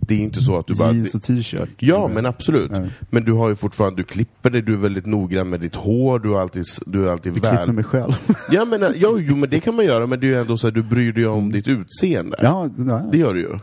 [0.00, 0.92] Det är inte så att du bara...
[0.92, 1.68] Jeans och t-shirt.
[1.78, 2.70] Ja, men absolut.
[2.74, 2.84] Ja.
[3.10, 6.18] Men du har ju fortfarande, du klipper dig, du är väldigt noggrann med ditt hår,
[6.18, 7.72] du är alltid, du är alltid Jag klipper väl...
[7.72, 8.12] mig själv.
[8.50, 10.68] Ja, men, ja, jo, men det kan man göra, men det är ju ändå så
[10.68, 12.36] att du bryr dig om ditt utseende.
[12.42, 13.08] ja, ja.
[13.12, 13.58] Det gör du ju.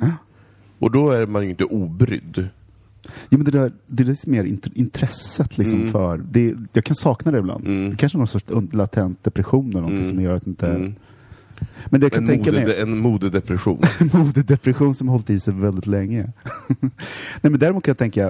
[0.80, 2.50] Och då är man ju inte obrydd.
[3.04, 5.92] Ja, men det, där, det är mer int- intresset liksom Mm.
[5.92, 6.18] för...
[6.32, 7.64] Det, jag kan sakna det ibland.
[7.92, 10.68] Det kanske är någon sorts latent depression eller någonting som gör att inte...
[10.68, 10.96] Mm.
[11.86, 12.82] Men det jag kan En, tänka mode, mig...
[12.82, 13.82] en modedepression.
[14.14, 16.30] modedepression som har hållit i sig väldigt länge.
[16.80, 16.92] Nej,
[17.42, 18.26] men däremot kan jag tänka,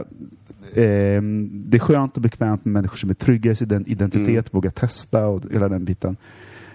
[0.74, 4.28] eh, det är skönt och bekvämt med människor som är trygga i sin ident- identitet,
[4.30, 4.44] Mm.
[4.52, 6.16] vågar testa och hela den biten.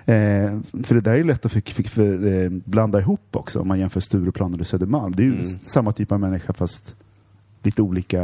[0.06, 3.68] Eh, för det där är lätt att för, för, för, eh, blanda ihop också om
[3.68, 5.12] man jämför Stureplan eller Södermalm.
[5.16, 5.46] Det är ju Mm.
[5.66, 6.94] samma typ av människa fast
[7.66, 8.22] lite olika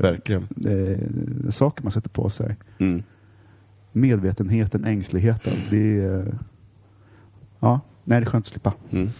[0.00, 0.48] Verkligen.
[0.66, 2.56] eh, saker man sätter på sig.
[2.78, 3.02] Mm.
[3.92, 5.52] Medvetenheten, ängsligheten.
[5.70, 6.38] Det är,
[7.60, 8.72] ja, nej, det är skönt att slippa.
[8.90, 9.10] Mm.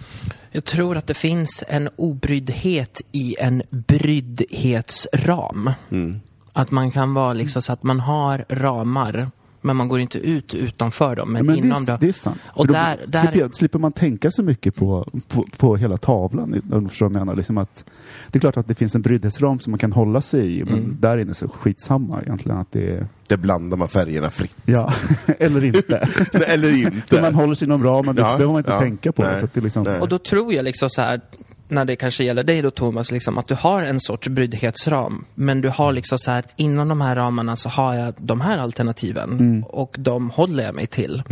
[0.51, 5.71] Jag tror att det finns en obryddhet i en bryddhetsram.
[5.91, 6.21] Mm.
[6.53, 10.55] Att man kan vara liksom så att man har ramar, men man går inte ut
[10.55, 11.33] utanför dem.
[11.33, 11.99] Men, Ja, men inom det, är, dem.
[12.01, 12.41] det är sant.
[12.53, 16.63] Och då där- där- slipper, man tänka så mycket på, på, på hela tavlan.
[16.73, 17.37] Om du förstår vad jag menar.
[17.37, 17.85] Liksom att,
[18.29, 20.75] det är klart att det finns en bryddhetsram som man kan hålla sig i, men
[20.79, 20.97] Mm.
[21.01, 22.59] där inne så skitsamma egentligen.
[22.59, 24.57] Att det är, Där blandar man färgerna fritt.
[24.65, 24.93] ja,
[25.39, 26.09] eller inte.
[26.47, 27.21] Eller inte.
[27.21, 29.23] man håller sig inom ramen, det Ja, behöver man inte ja, tänka på.
[29.23, 29.87] nej, så att det liksom.
[30.01, 31.21] Och då tror jag liksom så här,
[31.69, 35.25] när det kanske gäller dig då Thomas, liksom, att du har en sorts bryddhetsram.
[35.35, 38.41] Men du har liksom så här, att inom de här ramarna så har jag de
[38.41, 39.31] här alternativen.
[39.33, 39.65] Mm.
[39.65, 41.23] Och de håller jag mig till.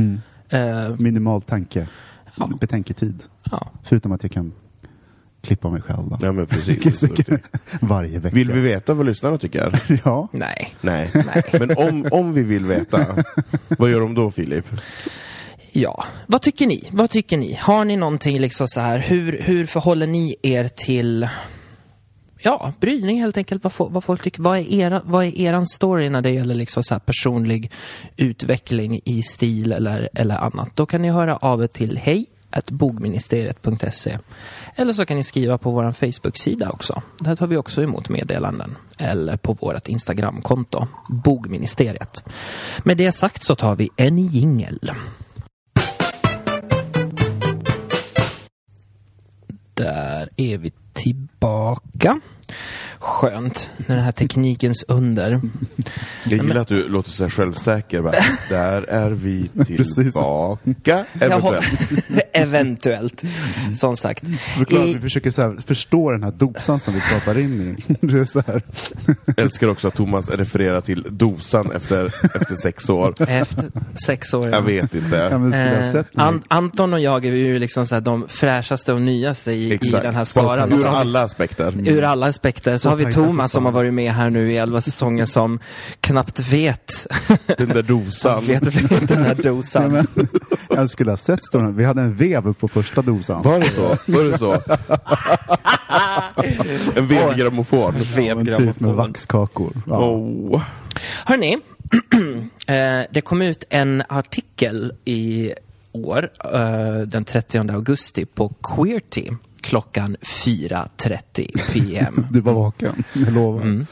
[0.49, 1.89] Eh, Minimal tanke,
[2.37, 2.51] Ja.
[2.61, 3.23] betänketid.
[3.51, 3.71] ja.
[3.85, 4.53] Förutom att jag kan
[5.43, 6.19] klippa mig själv då.
[6.21, 7.05] Ja, men precis.
[7.81, 8.35] Varje vecka.
[8.35, 9.83] Vill vi veta vad lyssnarna tycker?
[10.05, 10.29] Ja.
[10.33, 10.75] Nej.
[10.81, 11.11] Nej.
[11.53, 13.07] Men om, om vi vill veta,
[13.69, 14.67] vad gör de då Filip?
[15.79, 16.89] Ja, vad tycker ni?
[16.91, 17.55] Vad tycker ni?
[17.55, 21.29] Har ni någonting liksom så här, hur, hur förhåller ni er till
[22.39, 24.43] Ja, bryning helt enkelt, vad, vad folk tycker.
[24.43, 27.71] Vad är, era, vad är eran story när det gäller liksom så här personlig
[28.17, 30.69] utveckling i stil eller, eller annat?
[30.75, 32.27] Då kan ni höra av er till hej
[32.71, 34.19] bogministeriet.se.
[34.75, 37.03] Eller så kan ni skriva på vår Facebook-sida också.
[37.19, 38.77] Där tar vi också emot meddelanden.
[38.99, 42.25] Eller på vårt Instagramkonto, bogministeriet.
[42.85, 44.93] Med det sagt så tar vi en jingel.
[49.77, 52.21] Där är vi tillbaka.
[52.99, 55.41] Skönt när det här teknikens under.
[56.25, 58.03] Jag gillar att du låter så självsäker.
[58.03, 58.13] Bara,
[58.51, 59.49] Där är vi
[59.95, 61.05] tillbaka.
[61.21, 61.67] Eventuellt.
[62.33, 63.23] Eventuellt.
[63.77, 64.25] Som sagt.
[64.59, 67.97] Förklara, I- Vi försöker så här, förstå den här dosan som vi pratar in i.
[68.07, 68.63] Det är så här.
[69.37, 73.15] Älskar också att Thomas refererar till dosan efter, efter sex år.
[73.29, 73.65] Efter
[74.07, 74.49] sex år.
[74.49, 75.39] Jag vet Ja, inte.
[75.39, 76.05] men skulle ha Eh.
[76.15, 79.79] An- Anton och jag är ju liksom så här de fräschaste och nyaste i, i
[79.91, 80.73] den här skaran.
[80.73, 81.89] Ur så har vi- alla aspekter.
[81.89, 82.77] Ur alla aspekter.
[82.77, 85.59] Så, har vi Thomas som har varit med här nu i elva säsonger som
[86.01, 87.07] knappt vet,
[87.59, 88.45] Den där dosan.
[88.45, 89.93] vet, vet den Ja, dosan.
[89.93, 90.07] men,
[90.69, 91.77] jag skulle ha sett storyn.
[91.77, 93.43] Vi hade en vev på första dosan.
[93.43, 93.97] Var det så?
[94.07, 94.63] Var det så?
[96.97, 97.95] En vevgrammofon.
[98.17, 99.73] Ja, typ med vaxkakor.
[99.87, 99.97] Ja.
[99.97, 100.63] Oh.
[101.25, 101.53] Hörni,
[102.67, 105.53] eh, det kom ut en artikel i
[105.93, 109.31] år, eh, den 30 augusti, på Queerty
[109.67, 112.27] klockan 4.30 PM.
[112.31, 113.63] Du var vaken, jag lovar.
[113.63, 113.87] Mm.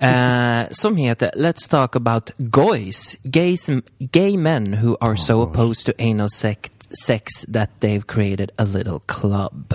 [0.00, 6.02] Eh, som heter Let's talk about goys, gays, gay men who are so opposed to
[6.10, 6.70] anal sex,
[7.06, 9.74] sex that they've created a little club.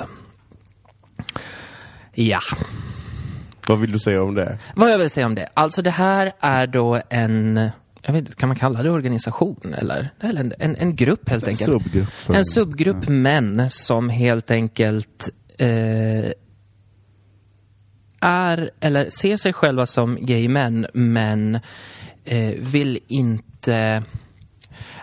[2.14, 2.40] Ja,
[3.68, 4.58] Vad vill du säga om det?
[4.76, 5.48] vad jag vill säga om det.
[5.54, 7.70] Alltså det här är då en,
[8.04, 10.10] jag vet kan man kalla det organisation eller?
[10.20, 11.72] Eller en, en, grupp helt En enkelt.
[11.72, 12.10] subgrupp.
[12.28, 16.32] En subgrupp män som helt enkelt eh,
[18.22, 21.60] är, eller ser sig själva som gay män, men
[22.26, 24.04] eh, vill inte,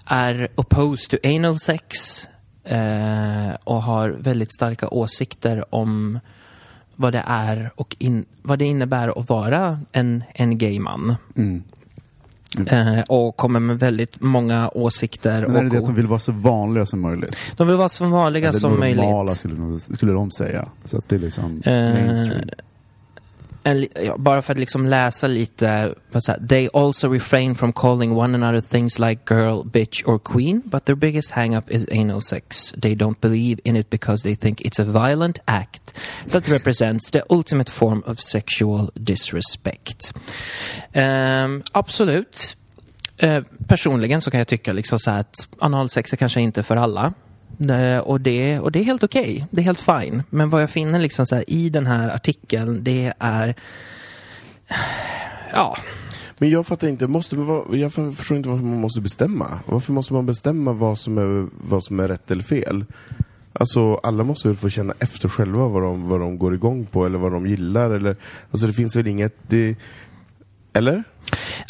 [0.04, 1.88] är opposed to anal sex
[2.64, 6.20] eh, och har väldigt starka åsikter om
[6.96, 11.16] vad det är och in, vad det innebär att vara en, en gay man.
[11.36, 11.62] Mm.
[12.66, 15.46] Eh, och kommer med väldigt många åsikter.
[15.46, 17.36] Men är det och, det att de vill vara så vanliga som möjligt?
[17.56, 19.36] de vill vara så vanliga Eller som normala möjligt.
[19.38, 20.68] skulle, de- skulle de säga.
[20.84, 22.48] Så att det är liksom Eh, mainstream
[23.64, 25.66] en, ja, bara för att liksom läsa lite.
[25.66, 30.84] här, They also refrain from calling one another things like girl, bitch or queen, but
[30.84, 32.72] their biggest hang-up is anal sex.
[32.82, 35.94] They don't believe in it because they think it's a violent act
[36.28, 40.12] that represents the ultimate form of sexual disrespect.
[40.94, 42.56] Um, absolut.
[43.22, 47.12] Uh, personligen så kan jag tycka liksom så att analsex är kanske inte för alla.
[47.70, 49.46] Eh, och, det, och det är helt okej.
[49.50, 50.22] Det är helt fine.
[50.30, 53.54] Men vad jag finner liksom så här i den här artikeln, det är...
[55.52, 55.76] Ja,
[56.38, 57.36] Men jag fattar inte, måste
[57.72, 59.60] jag för- förstår inte varför man måste bestämma.
[59.66, 62.84] Varför måste man bestämma vad som är, vad som är rätt eller fel?
[63.52, 67.06] Alltså alla måste väl få känna efter själva vad de, vad de går igång på
[67.06, 68.16] eller vad de gillar eller
[68.50, 69.76] Alltså det finns väl inget det,
[70.72, 71.04] Eller?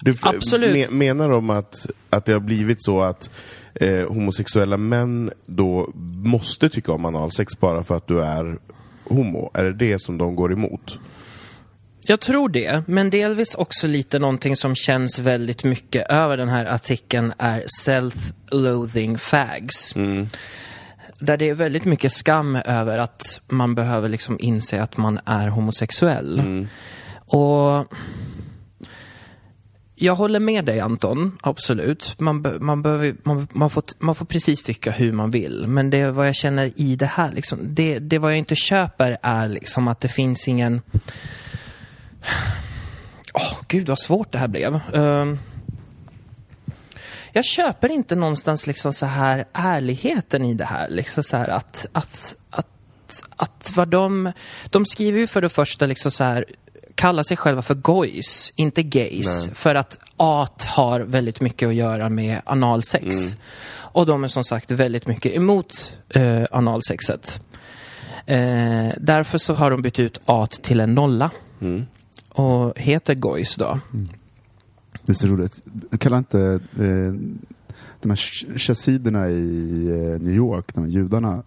[0.03, 0.91] Du, Absolut.
[0.91, 3.31] Me, menar de att, att det har blivit så att
[3.81, 5.91] eh, homosexuella män då
[6.25, 8.59] måste tycka om analsex bara för att du är
[9.05, 9.51] homo?
[9.55, 10.99] Är det det som de går emot?
[12.03, 16.65] Jag tror det, men delvis också lite någonting som känns väldigt mycket över den här
[16.65, 19.95] artikeln är self-loathing fags.
[21.19, 25.49] Där det är väldigt mycket skam över att man behöver liksom inse att man är
[25.49, 26.67] homosexuell.
[27.27, 27.87] Och
[30.01, 32.21] jag håller med dig Anton, absolut.
[32.21, 35.67] Man, man, behöver, man, man, får, man får precis tycka hur man vill.
[35.67, 39.19] Men det vad jag känner i det här, liksom, det, det vad jag inte köper
[39.23, 40.83] är liksom att det finns ingen...
[43.35, 44.81] Åh, gud vad svårt det här blev.
[44.95, 45.35] Uh,
[47.33, 50.89] jag köper inte någonstans liksom så här ärligheten i det här.
[50.89, 52.67] Liksom så här att, att, att,
[53.37, 54.33] att vad de...
[54.71, 56.45] De skriver ju för det första liksom så här
[56.99, 59.47] kallar sig själva för goys, inte gays.
[59.47, 59.55] Nej.
[59.55, 63.37] För att at har väldigt mycket att göra med analsex.
[63.71, 67.41] Och de är som sagt väldigt mycket emot eh, analsexet.
[68.27, 71.31] Eh, därför så har de bytt ut at till en nolla.
[72.29, 73.81] Och heter goys då.
[75.03, 75.63] Det är så roligt.
[75.99, 76.41] Kallar inte
[76.79, 77.13] eh,
[78.01, 81.43] de här ch- chassiderna i eh, New York, de här judarna,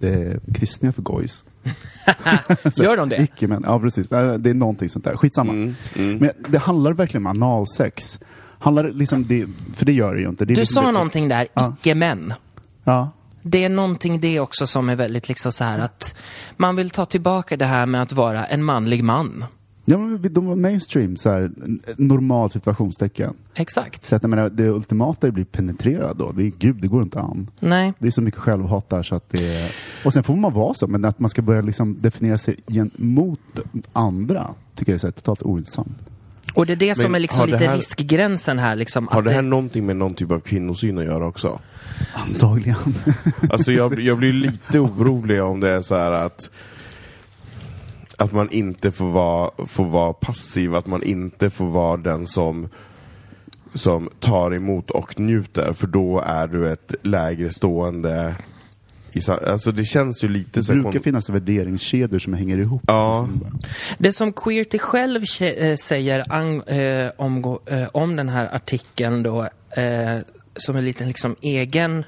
[0.00, 1.44] eh, kristna för goys?
[2.76, 3.22] Gör de det?
[3.22, 4.08] Icke, men ja precis.
[4.08, 4.16] Det
[4.50, 5.16] är någonting sånt där.
[5.16, 5.52] Skitsamma.
[5.52, 6.16] Mm, mm.
[6.18, 8.20] Men det handlar verkligen om analsex.
[8.58, 9.46] Handlar liksom det,
[9.76, 10.44] för det gör det ju inte.
[10.44, 11.74] Det Du liksom sa det, någonting där, Ja.
[11.80, 12.34] icke-män.
[12.84, 13.10] Ja.
[13.42, 16.14] Det är någonting det också som är väldigt liksom så här att
[16.56, 19.44] man vill ta tillbaka det här med att vara en manlig man.
[19.84, 21.50] Ja, men de var mainstream, så här,
[21.96, 23.34] normal situationstecken.
[23.54, 24.04] Exakt.
[24.06, 26.32] Så att, jag menar, det ultimata är att bli penetrerad då.
[26.32, 27.50] Det är, gud, det går inte an.
[27.60, 27.92] Nej.
[27.98, 29.70] Det är så mycket självhat där så att det är...
[30.04, 33.40] Och sen får man vara så, men att man ska börja liksom definiera sig gentemot
[33.92, 35.88] andra tycker jag är så här, totalt ointressant.
[36.54, 38.76] Och det är det som Men är liksom det lite här- riskgränsen här.
[38.76, 41.60] Liksom, Har att det här någonting med någon typ av kvinnosyn att göra också?
[42.14, 42.76] Antagligen.
[43.50, 46.50] Alltså jag, jag blir lite orolig om det är så här att
[48.18, 52.68] att man inte får vara, får vara passiv, att man inte får vara den som
[53.74, 58.34] som tar emot och njuter, för då är du ett lägre stående
[59.46, 62.82] Alltså det känns ju lite Det brukar kon- finnas värderingskedjor som hänger ihop.
[62.86, 63.28] Ja.
[63.98, 69.42] Det som Queerty själv eh, säger ang- eh, om, eh, om den här artikeln då,
[69.76, 70.18] eh,
[70.56, 72.04] som en liten liksom egen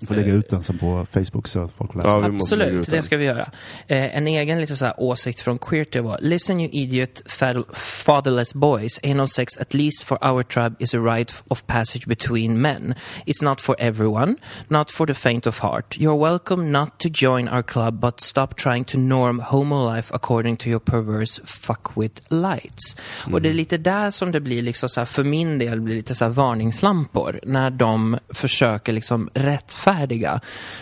[0.00, 2.08] Du får lägga ut den sen på Facebook så att folk läser.
[2.08, 3.50] Ja, Absolut, det ska vi göra.
[3.86, 8.54] Eh, en egen lite så här åsikt från Queerty var Listen you idiot fat- fatherless
[8.54, 9.00] boys.
[9.02, 12.94] Anal sex at least for our tribe is a rite of passage between men.
[13.26, 14.36] It's not for everyone
[14.68, 15.96] Not for the faint of heart.
[15.98, 20.56] You're welcome not to join our club but stop trying to norm homo life according
[20.56, 22.96] to your perverse fuckwit lights.
[23.32, 25.94] Och det är lite där som det blir liksom så här, för min del blir
[25.96, 29.95] lite så här varningslampor när de försöker liksom rättfärdiga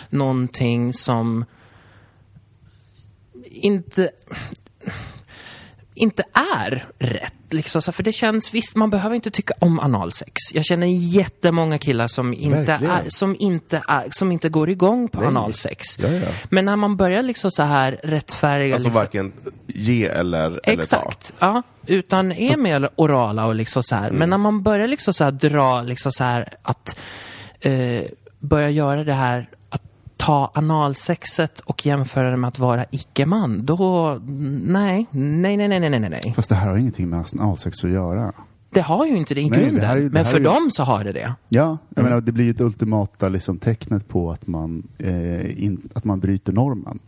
[0.09, 1.45] någonting som
[3.45, 4.11] inte
[5.95, 7.33] inte är rätt.
[7.49, 7.81] Liksom.
[7.81, 10.33] Så För det känns, visst man behöver inte tycka om analsex.
[10.53, 15.19] Jag känner jättemånga killar som inte, är, som inte, är, som inte går igång på
[15.19, 15.27] Nej.
[15.27, 15.99] analsex.
[15.99, 16.27] Ja, ja.
[16.49, 18.73] Men när man börjar liksom så här rättfärdiga...
[18.73, 19.33] Alltså liksom, varken
[19.67, 20.81] ge eller, eller ta.
[20.81, 21.63] Exakt, ja.
[21.85, 24.07] Utan är mer orala och liksom så här.
[24.07, 24.19] Mm.
[24.19, 26.99] Men när man börjar liksom så här dra, liksom så här att
[27.59, 28.01] eh,
[28.47, 29.81] börja göra det här att
[30.17, 34.19] ta analsexet och jämföra det med att vara icke-man, då
[34.65, 36.33] nej, nej, nej, nej, nej, nej, nej.
[36.35, 38.33] Fast det här har ingenting med analsex att göra.
[38.69, 40.37] Det har ju inte det i Nej, det grunden, här är det men här för
[40.37, 41.33] är ju- dem så har det det.
[41.49, 42.09] Ja, jag Mm.
[42.09, 46.19] menar, det blir ju ett ultimata liksom, tecknet på att man, eh, in, att man
[46.19, 46.99] bryter normen.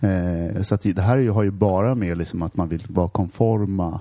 [0.00, 2.84] Eh, så att det här är ju, har ju bara med liksom, att man vill
[2.88, 4.00] vara konforma.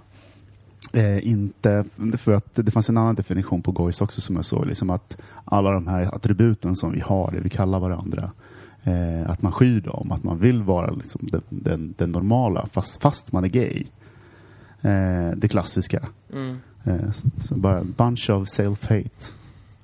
[0.93, 1.86] Eh, inte,
[2.17, 5.17] för att det fanns en annan definition på gojs också som jag såg, liksom att
[5.46, 8.32] alla de här attributen som vi har, det vi kallar varandra,
[8.84, 13.02] eh, att man skyr dem, att man vill vara liksom, den, den, den normala fast,
[13.02, 13.84] fast man är gay.
[14.82, 16.08] Eh, det klassiska.
[16.34, 16.58] Mm.
[16.84, 19.34] Eh, Så, så bara bunch of self-hate.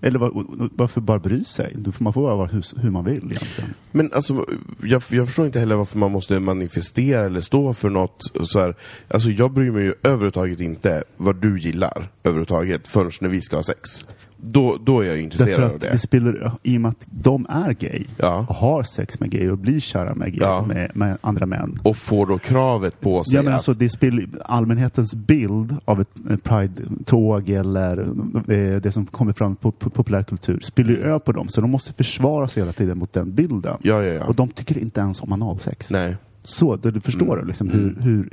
[0.02, 0.32] Eller var,
[0.76, 1.78] varför bara bry sig?
[1.98, 3.74] Man får bara vara hur, hur man vill egentligen.
[3.92, 4.46] Men alltså,
[4.84, 8.76] jag, jag förstår inte heller varför man måste manifestera eller stå för något så här.
[9.08, 13.56] Alltså jag bryr mig ju överhuvudtaget inte vad du gillar överhuvudtaget förrän när vi ska
[13.56, 14.06] ha sex.
[14.42, 15.90] Då, då är jag intresserad Därför av det.
[15.92, 18.46] det spelar, i och med att de är gay Ja.
[18.50, 20.66] och har sex med gay och blir kära med, gay, Ja.
[20.68, 21.80] med, med andra män.
[21.84, 26.02] Och får då kravet på sig Ja, men att- alltså, det spelar, allmänhetens bild av
[26.02, 27.98] ett Pride-tåg eller
[28.52, 31.50] eh, det som kommer fram på, på populärkultur spiller ju över på dem.
[31.50, 33.62] Så de måste försvara sig hela tiden mot den bilden.
[33.82, 34.26] Ja, ja, ja.
[34.28, 35.92] Och de tycker inte ens om analsex.
[35.92, 36.16] Nej.
[36.44, 37.48] Så, du, du förstår Mm.
[37.48, 38.30] liksom hur, hur,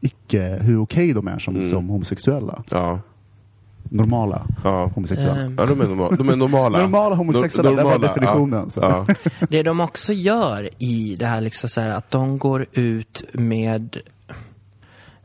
[0.00, 1.66] icke, hur okej de är som, Mm.
[1.66, 2.62] som homosexuella.
[2.70, 3.00] Ja.
[3.90, 4.90] Normala Ja.
[4.94, 5.40] homosexuella.
[5.40, 5.56] Ehm.
[5.58, 6.78] Ja, de är, norma- de är normala.
[6.82, 8.80] Normala homosexuella, det var definitionen, så.
[8.80, 9.06] Ja.
[9.48, 13.96] Det de också gör i det här, liksom så här att de går ut med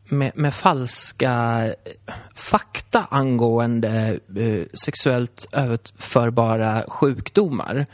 [0.09, 1.63] med, med falska
[2.35, 7.85] fakta angående eh, sexuellt överförbara sjukdomar.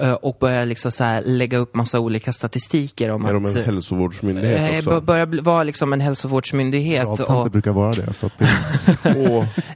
[0.00, 3.56] Eh, och börjar liksom så lägga upp massa olika statistiker om Är de att...
[3.56, 4.90] en hälsovårdsmyndighet eh, också?
[4.90, 7.06] bör- börjar vara liksom en hälsovårdsmyndighet.
[7.06, 8.12] Radtanter Och, brukar vara det.
[8.12, 8.46] Så det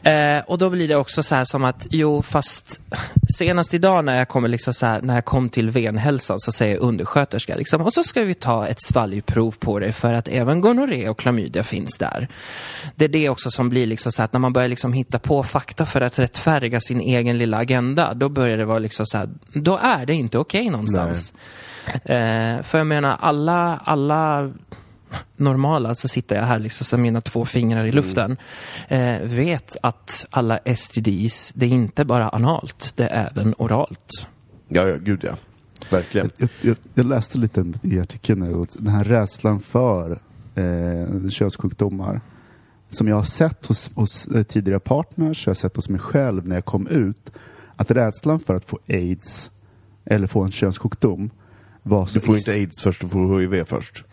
[0.11, 2.81] Eh, och då blir det också så här som att, jo fast
[3.39, 6.77] senast idag när jag kommer liksom så här, när jag kom till venhälsan så säger
[6.77, 11.09] undersköterska liksom, och så ska vi ta ett svalgprov på dig för att även gonorré
[11.09, 12.29] och klamydia finns där.
[12.97, 15.19] Det är det också som blir liksom så här att när man börjar liksom hitta
[15.19, 19.19] på fakta för att rättfärdiga sin egen lilla agenda, då börjar det vara liksom så
[19.19, 21.33] här, då är det inte okej någonstans.
[22.05, 24.53] Eh, för jag menar, alla, alla
[25.37, 28.37] normala så sitter jag här liksom som mina två fingrar i luften.
[28.89, 34.29] Eh, vet att alla STDs, det är inte bara analt, det är även oralt.
[34.69, 35.33] ja, ja, gud ja.
[35.91, 36.31] Verkligen.
[36.37, 40.19] jag, jag, jag läste lite i artikeln nu, och den här rädslan för
[40.55, 42.21] eh, könssjukdomar
[42.91, 46.49] som jag har sett hos, hos eh, tidigare partners, jag har sett hos mig själv
[46.49, 47.33] när jag kom ut,
[47.77, 49.51] att rädslan för att få aids
[50.05, 51.31] eller få en könssjukdom
[51.83, 54.05] var så Du får inte aids först, du får hiv först.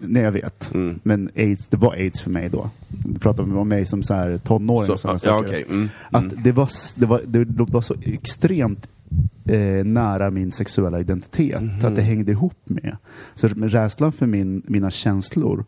[0.00, 0.74] Nej, jag vet.
[0.74, 1.00] Mm.
[1.02, 2.70] Men aids, det var aids för mig då.
[2.88, 5.48] Du pratar om mig som så här tonåring och Så, sådana ja, saker.
[5.48, 5.64] okej.
[5.68, 6.42] Mm, Att mm.
[6.42, 8.88] det var, det var, det, var så extremt
[9.44, 11.62] eh, nära min sexuella identitet.
[11.62, 11.84] Mhm.
[11.86, 12.96] Att det hängde ihop med.
[13.34, 15.64] Så rädslan för min, mina känslor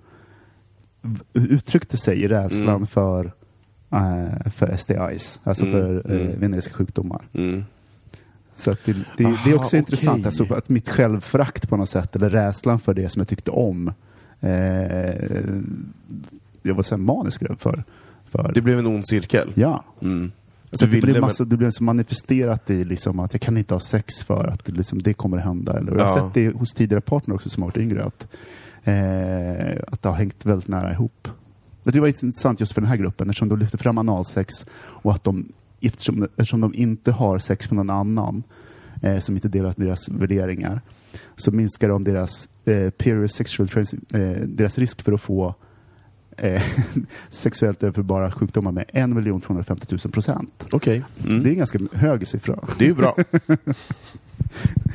[1.33, 2.87] uttryckte sig i rädslan Mm.
[2.87, 3.33] för,
[3.92, 6.40] eh, för STIs, alltså Mm, för eh, mm.
[6.40, 7.29] veneriska sjukdomar.
[8.56, 9.78] Så att det, det, det är Aha, också okej.
[9.78, 13.50] intressant, alltså att mitt självförakt på något sätt, eller rädslan för det som jag tyckte
[13.50, 13.92] om,
[14.40, 14.50] eh,
[16.62, 17.84] jag var så manisk för.
[18.24, 19.52] för Det blev en ond cirkel.
[19.54, 19.84] Ja.
[20.02, 20.32] Mm.
[20.70, 23.80] Alltså det, blev massa, det blev så manifesterat i liksom att jag kan inte ha
[23.80, 25.78] sex för att det, liksom, det kommer hända.
[25.78, 26.24] Eller, och jag har Ja.
[26.26, 28.26] sett det hos tidigare partner också som har varit yngre, att,
[28.84, 31.28] eh, att det har hängt väldigt nära ihop.
[31.82, 35.24] Det var intressant just för den här gruppen eftersom de lyfter fram analsex och att
[35.24, 38.43] de, eftersom, eftersom de inte har sex med någon annan
[39.03, 40.81] eh, som inte delar deras värderingar
[41.37, 45.55] så minskar de deras eh, period sexual trans, eh, deras risk för att få
[46.37, 46.62] eh,
[47.31, 50.66] sexuellt överförbara sjukdomar med 1 250 000 procent.
[50.70, 51.05] Okej.
[51.24, 51.43] Mm.
[51.43, 52.59] Det är en ganska hög siffra.
[52.79, 53.16] Det är ju bra.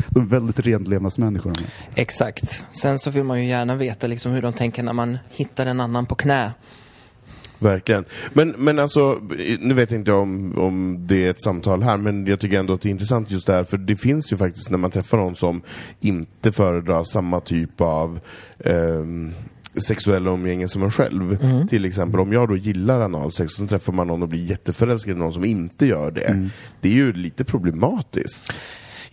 [0.09, 1.53] De är väldigt renlevnadsmänniskor.
[1.95, 2.65] Exakt.
[2.71, 5.79] Sen så vill man ju gärna veta liksom hur de tänker när man hittar en
[5.79, 6.53] annan på knä.
[7.61, 8.05] Verkligen.
[8.33, 9.21] Men, men alltså,
[9.59, 12.73] nu vet inte jag om, om det är ett samtal här, men jag tycker ändå
[12.73, 15.35] att det är intressant just där, för det finns ju faktiskt när man träffar någon
[15.35, 15.61] som
[15.99, 18.19] inte föredrar samma typ av
[18.65, 19.31] ehm,
[19.75, 21.37] sexuella umgänge som en själv.
[21.67, 25.19] Till exempel om jag då gillar analsex, så träffar man någon och blir jätteförälskad i
[25.19, 26.49] någon som inte gör det.
[26.81, 28.59] Det är ju lite problematiskt.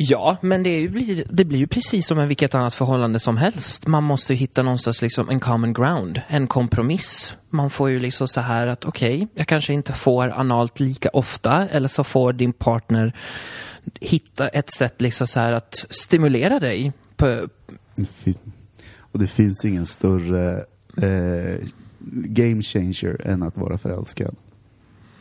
[0.00, 3.18] Ja, men det, är ju, blir- det blir ju precis som med vilket annat förhållande
[3.18, 3.86] som helst.
[3.86, 7.36] Man måste ju hitta någonstans liksom en common ground, en kompromiss.
[7.50, 11.68] Man får ju liksom så här att okej, jag kanske inte får analt lika ofta
[11.68, 13.12] eller så får din partner
[14.00, 16.92] hitta ett sätt liksom så här att stimulera dig.
[17.16, 17.48] På,
[19.12, 20.64] Och det finns ingen större
[21.02, 21.66] eh,
[22.12, 24.36] game changer än att vara förälskad.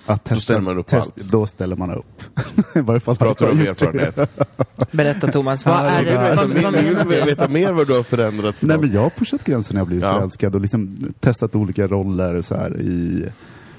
[0.07, 1.31] Att testa, ställer man upp test, allt.
[1.31, 2.21] Då ställer man upp.
[2.75, 4.29] I varje fall Pratar du jag om erfarenhet?
[4.91, 6.35] berätta Thomas, vad är det bra.
[6.35, 7.25] vad Vill du du?
[7.25, 9.87] veta mer vad du har förändrat för Nej, men jag har pushat gränsen när jag
[9.87, 10.13] blivit Ja.
[10.13, 13.23] förälskad och liksom testat olika roller så här i,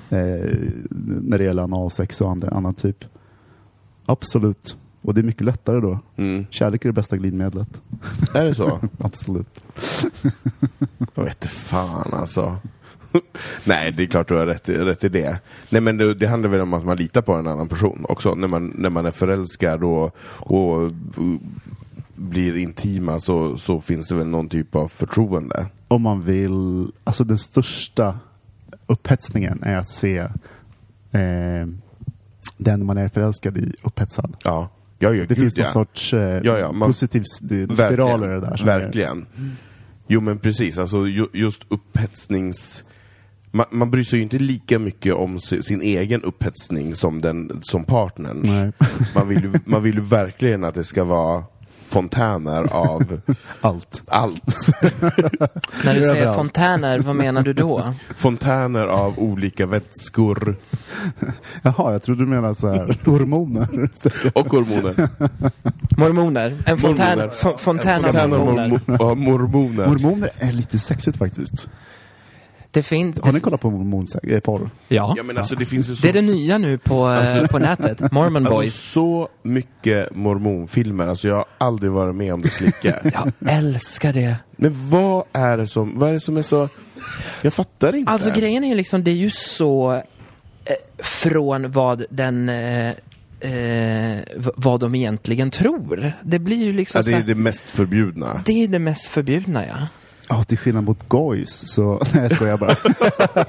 [0.08, 0.16] eh,
[1.22, 3.04] när det gäller analsex och andra, annan typ.
[4.06, 4.76] Absolut.
[5.02, 5.98] Och det är mycket lättare då.
[6.16, 6.46] Mm.
[6.50, 7.82] Kärlek är det bästa glidmedlet.
[8.34, 8.80] Är det så?
[8.98, 9.60] Absolut.
[11.14, 12.56] Jag vet fan alltså.
[13.64, 15.38] Nej, det är klart du har rätt, rätt i det.
[15.70, 18.34] Nej, men det, det handlar väl om att man litar på en annan person också.
[18.34, 20.92] När man, när man är förälskad och, och,
[22.14, 25.66] blir intima så, så finns det väl någon typ av förtroende.
[25.88, 28.18] Om man vill, alltså den största
[28.86, 30.18] upphetsningen är att se
[31.12, 31.66] eh,
[32.56, 34.36] den man är förälskad i upphetsad.
[34.44, 35.72] Ja, ja, ja Det gud, finns någon ja.
[35.72, 38.56] sorts eh, Ja, ja, man- positiv spiral i det där.
[38.56, 39.26] som är- Verkligen.
[40.06, 42.84] Jo men precis, alltså ju, just upphetsnings...
[43.50, 47.60] Man, man bryr sig ju inte lika mycket om si- sin egen upphetsning som, den,
[47.62, 48.40] som partnern.
[48.44, 48.72] Nej.
[49.14, 51.44] Man vill, ju, man vill ju verkligen att det ska vara
[51.86, 53.20] fontäner av
[53.60, 54.02] Allt.
[54.06, 54.66] allt.
[55.84, 57.94] När du säger fontäner, vad menar du då?
[58.16, 60.56] Fontäner av olika vätskor
[61.62, 63.88] Jaha, jag trodde du menade så här hormoner.
[64.34, 65.08] och hormoner.
[65.98, 66.54] Mormoner?
[66.66, 67.34] En fontän, Mormoner.
[67.36, 68.68] fo- fontän av mormoner.
[68.68, 69.86] mormo- av mormoner.
[69.86, 71.68] Hormoner är lite sexigt faktiskt.
[72.70, 73.20] Det finns...
[73.20, 74.70] Har ni kollat på hormonporr?
[74.88, 75.14] Ja.
[75.16, 77.58] Ja men alltså det finns ju så Det är det nya nu på, eh, på
[77.58, 78.12] nätet.
[78.12, 78.74] Mormon Alltså Boys.
[78.74, 83.00] så mycket mormonfilmer, alltså jag har aldrig varit med om dess like.
[83.40, 84.36] Jag älskar det.
[84.56, 86.68] Men vad är det som, vad är det som är så,
[87.42, 88.12] jag fattar inte.
[88.12, 90.02] Alltså grejen är ju liksom, det är ju så eh,
[90.98, 92.92] från vad den eh,
[93.40, 94.18] eh,
[94.56, 96.12] vad de egentligen tror.
[96.22, 98.42] Det blir ju liksom ja, så det är här, det mest förbjudna.
[98.46, 99.88] det är det mest förbjudna ja.
[100.30, 102.02] Ja, till skillnad mot gojs så...
[102.14, 102.76] Nej, jag skojar bara.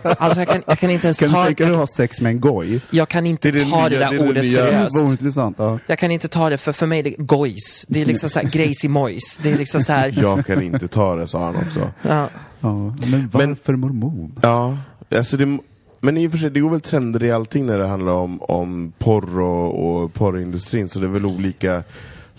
[0.18, 2.22] Alltså jag kan, jag kan inte ens Kan du ta, tänka dig att ha sex
[2.22, 2.82] med en goj?
[2.90, 4.66] jag kan inte Det är det ta nya- det det är där det ordet nya-
[4.66, 5.02] seriöst.
[5.02, 5.56] Vad intressant.
[5.60, 5.80] Ja.
[5.88, 7.86] Jag kan inte ta det för för mig är det gojs.
[7.88, 9.40] Det är liksom så här Gracie Moise.
[9.44, 11.92] Det är liksom så här, Jag kan inte ta det, sa han också.
[12.02, 12.30] ja.
[12.62, 14.32] Ja, men varför mormon?
[14.42, 14.78] Ja,
[15.16, 15.58] alltså det,
[16.02, 18.42] men i och för sig, det går väl trender i allting när det handlar om,
[18.42, 21.84] om porr och, och porrindustrin, så det är väl olika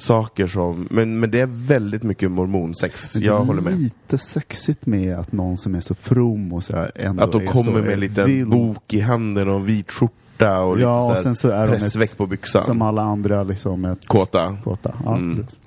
[0.00, 3.78] saker som, men, men det är väldigt mycket mormonsex, jag är håller med.
[3.80, 7.42] lite sexigt med att någon som är så from och så här ändå Att de
[7.42, 8.48] är kommer så med en liten vild.
[8.50, 11.56] bok i handen och en vit skjorta och Ja, och lite sen så så är
[11.58, 12.62] här de pressväck ett- på byxan.
[12.62, 13.84] Som alla andra liksom.
[13.84, 14.56] Ett, Kåta.
[14.64, 14.94] kåta.
[15.04, 15.36] Ja, Mm.
[15.36, 15.60] precis.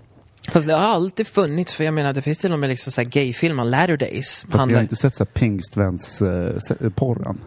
[0.52, 3.02] Fast det har alltid funnits, för jag menar det finns till och med liksom så
[3.02, 4.42] här gayfilmer, Latter Days.
[4.42, 7.38] Fast vi handlar- har inte sett så här pingstvens eh, se- porren.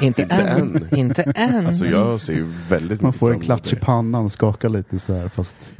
[0.00, 0.76] inte Inte än.
[0.90, 0.98] än.
[0.98, 1.66] inte än.
[1.66, 4.32] Alltså jag ser ju väldigt Man mycket får en fram emot klatsch i pannan och
[4.32, 5.74] skakar lite så här fast.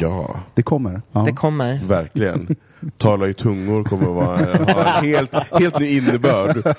[0.00, 1.02] Ja, det kommer.
[1.12, 1.20] Ja.
[1.26, 1.78] Det kommer.
[1.86, 2.56] verkligen.
[2.98, 4.36] tala i tungor kommer att vara,
[4.74, 6.76] ha en helt, helt ny innebörd.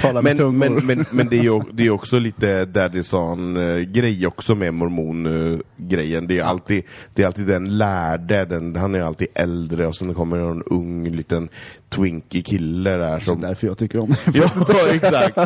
[0.00, 0.68] Tala med Men, tungor.
[0.70, 6.26] men, men, men det är ju det är också lite Daddy Son-grej också med mormon-grejen.
[6.26, 6.82] Det är alltid,
[7.14, 11.10] det är alltid den lärde, den, han är alltid äldre och sen kommer en ung
[11.10, 11.48] liten
[11.88, 13.40] twinky kille där Det är som...
[13.40, 14.38] därför jag tycker om det.
[14.38, 14.50] Ja,
[14.92, 15.38] exakt.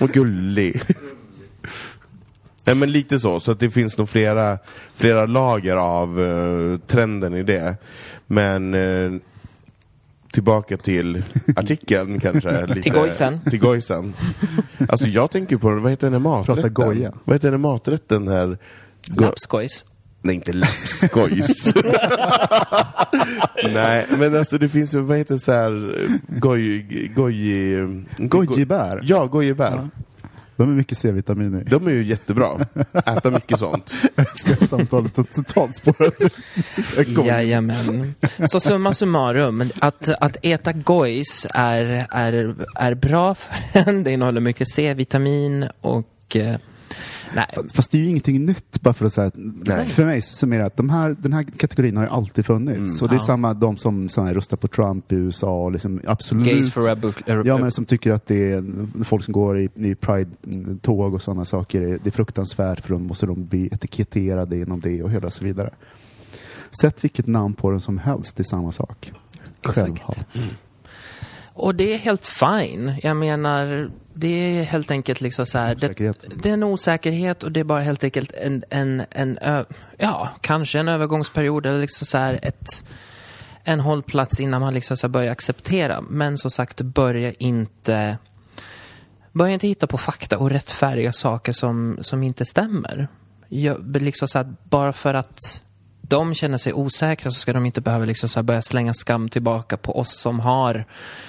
[0.00, 0.82] Och gullig.
[2.66, 4.58] Nej, men lite så, så att det finns nog flera,
[4.94, 7.76] flera lager av eh, trenden i det.
[8.26, 9.12] Men eh,
[10.32, 11.22] tillbaka till
[11.56, 12.66] artikeln kanske.
[12.66, 13.40] Lite, Till gojsen.
[13.50, 14.14] Till gojsen.
[14.88, 16.74] Alltså jag tänker på, vad heter den här Prata maträtten?
[16.74, 17.12] goja.
[17.24, 18.58] Vad heter den här maträtten här?
[19.06, 19.84] Go- Lapskojs.
[20.22, 21.74] Nej, inte lapskojs.
[23.64, 25.96] Nej, men alltså det finns ju, vad heter så här,
[26.28, 26.82] goj...
[27.14, 28.06] Goj...
[28.18, 29.00] Gojibär?
[29.02, 29.88] Ja, gojibär.
[30.56, 31.64] De är mycket C-vitamin i.
[31.70, 32.66] De är ju jättebra.
[32.92, 33.94] Äta mycket sånt.
[34.34, 36.14] Ska samtalet ha totalt spårat.
[37.26, 38.14] Jajamän.
[38.44, 44.04] Så summa summarum, att, att äta gojs är, är, är bra för en.
[44.04, 46.56] Det innehåller mycket C-vitamin och eh,
[47.34, 49.30] nej, Fast det är ju ingenting nytt bara för att säga.
[49.86, 53.02] För mig så är det att de här, den här kategorin har ju alltid funnits.
[53.02, 53.20] och det är Ja.
[53.26, 56.46] samma de som, som här, röstar på Trump i USA och liksom absolut.
[56.46, 58.64] gays for rebu- Ja, men som tycker att det är
[59.04, 61.80] folk som går i, i Pride-tåg och sådana saker.
[61.80, 65.70] Det är fruktansvärt för då måste de bli etiketterade inom det och hela så vidare.
[66.80, 69.12] Sätt vilket namn på den som helst, det är samma sak.
[69.64, 70.26] Självhat.
[71.56, 72.94] Och det är helt fine.
[73.02, 75.74] Jag menar, det är helt enkelt liksom så här.
[75.74, 75.98] Det,
[76.42, 79.38] det är en osäkerhet och det är bara helt enkelt en, en, en
[79.98, 82.84] ja, kanske en övergångsperiod eller liksom så här ett,
[83.64, 86.00] en hållplats innan man liksom så börjar acceptera.
[86.00, 88.18] Men som sagt, börja inte,
[89.32, 93.08] börja inte hitta på fakta och rättfärdiga saker som, som inte stämmer.
[93.48, 95.62] Jag, liksom så här, bara för att
[96.08, 99.76] de känner sig osäkra så ska de inte behöva liksom så börja slänga skam tillbaka
[99.76, 100.84] på oss som har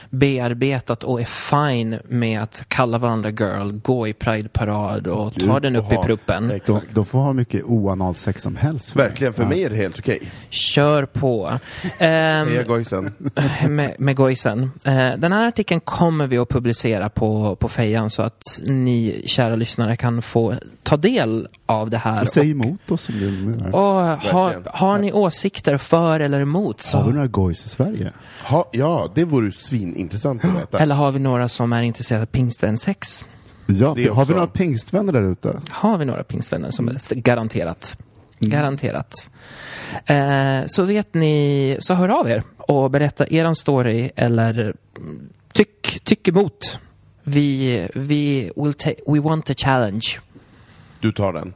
[0.10, 5.76] bearbetat och är fine med att kalla varandra girl, gå i Pride-parad och ta den
[5.76, 6.51] upp i ha- pruppen.
[6.66, 8.91] De, de får ha mycket oanalt sex som helst.
[8.91, 9.49] för Verkligen, för Ja.
[9.49, 10.32] mig är det helt okej.
[10.49, 11.60] Kör på.
[11.97, 13.14] Ehm, Heja gojsen.
[13.70, 14.72] med, med gojsen.
[14.84, 19.55] Eh, den här artikeln kommer vi att publicera på, på fejan så att ni kära
[19.55, 20.53] lyssnare kan få
[20.84, 22.26] ta del av det här.
[22.26, 23.76] Säg emot oss om du menar.
[23.76, 23.82] Och
[24.32, 28.12] har, har ni åsikter för eller emot Har vi så, några gojs i Sverige?
[28.43, 29.51] Ha, ja, det vore ju
[29.98, 30.80] svinintressant att veta.
[30.80, 33.26] eller har vi några som är intresserade av pingstvensex?
[33.66, 34.24] Ja, Det har också.
[34.26, 35.60] vi några pingstvänner där ute?
[35.70, 37.22] Har vi några pingstvänner som är Mm.
[37.22, 37.98] garanterat.
[38.39, 39.30] Garanterat.
[40.06, 46.00] Eh, så vet ni, så hör av er och berätta eran story eller mm, tyck,
[46.04, 46.80] tyck emot.
[47.24, 50.06] Vi, vi will ta- we want a challenge.
[51.00, 51.54] Du tar den.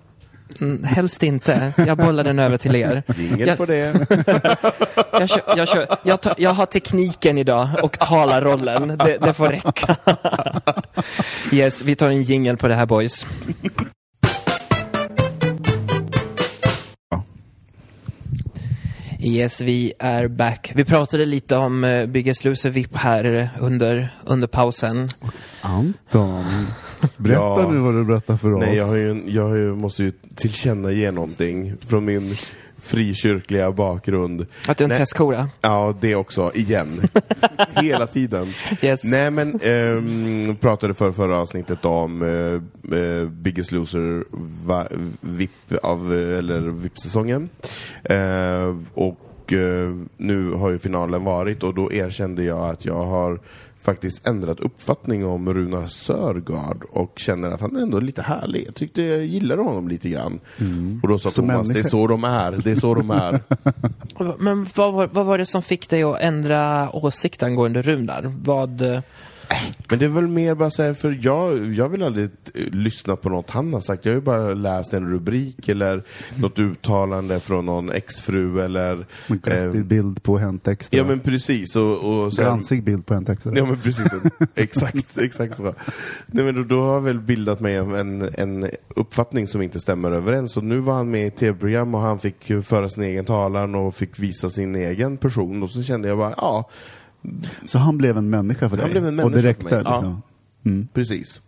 [0.60, 1.74] Mm, helst inte.
[1.78, 3.04] Jag bollar den över till er.
[3.20, 3.94] Inget Jag- på det.
[5.20, 8.88] Jag, kör, jag, kör, jag, tar, jag har tekniken idag och talarrollen.
[8.98, 9.96] Det, det får räcka.
[11.52, 13.28] Yes, vi tar en jingel på det här boys.
[19.24, 20.72] Yes, vi är back.
[20.76, 25.10] Vi pratade lite om uh, Biggest Loser VIP här under, under pausen.
[25.62, 26.44] Anton,
[27.18, 27.70] berätta Ja.
[27.72, 28.64] nu vad du berättar för oss.
[28.66, 32.36] Nej, jag, har ju, jag har ju, måste ju tillkännage någonting från min
[32.82, 34.46] frikyrkliga bakgrund.
[34.68, 35.50] Att du är en träskora.
[35.62, 36.52] Ja, det också.
[36.56, 37.02] Igen.
[37.74, 38.48] Hela tiden.
[38.82, 39.04] Yes.
[39.04, 42.22] Nej, men ehm, pratade för förra avsnittet om
[42.92, 44.24] eh, Biggest Loser
[44.66, 44.88] va,
[45.22, 45.52] VIP
[45.84, 47.50] av, eh, eller VIP-säsongen.
[48.04, 49.28] Eh, och
[50.18, 53.40] nu har ju finalen varit och då erkände jag att jag har
[53.82, 58.68] faktiskt ändrat uppfattning om Runar Sörgard och känner att han ändå är lite härlig.
[58.68, 60.40] Jag tyckte jag gillade honom lite grann.
[61.04, 61.90] Och då sa Som Thomas, det är människa.
[61.90, 62.52] så de är.
[62.52, 63.42] Det är så de är.
[64.44, 68.36] Men vad var, vad var det som fick dig att ändra åsikt angående Runar?
[68.44, 69.02] Vad...
[69.90, 73.16] Men det är väl mer bara så här, för jag, jag vill aldrig eh, lyssna
[73.16, 74.06] på något han har sagt.
[74.06, 76.04] Jag har ju bara läst en rubrik eller
[76.36, 79.06] något uttalande från någon exfru eller...
[79.28, 81.00] En grattig eh, bild på hentexten.
[81.00, 81.76] ja men precis.
[81.76, 83.56] Och, och sen, Glansig bild på hentexten.
[83.56, 84.08] Ja men precis,
[84.56, 85.74] exakt, exakt så.
[86.26, 90.12] Nej men då, då har jag väl bildat mig en, en uppfattning som inte stämmer
[90.12, 90.58] överens.
[90.58, 93.96] Och nu var han med i tv-program och han fick föra sin egen talan och
[93.96, 95.64] fick visa sin egen person.
[95.64, 96.70] Och så kände jag bara, ja,
[97.66, 98.84] Så han blev en människa för dig?
[98.84, 99.92] Han blev en Och det människa räckte för mig, ja.
[99.92, 100.22] liksom?
[100.66, 100.88] Mm.
[100.94, 101.42] Precis.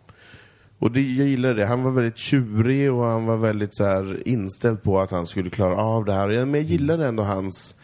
[0.78, 1.66] Och det, jag gillade det.
[1.66, 5.50] Han var väldigt tjurig och han var väldigt så här inställd på att han skulle
[5.50, 6.30] klara av det här.
[6.30, 7.74] Ja, Men jag gillade ändå hans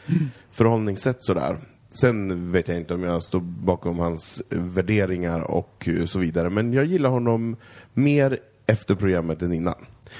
[0.51, 1.57] förhållningssätt sådär.
[1.91, 6.51] Sen vet jag inte om jag står bakom hans värderingar och så vidare.
[6.51, 7.57] Men jag gillar honom
[7.95, 9.75] mer efter programmet än innan.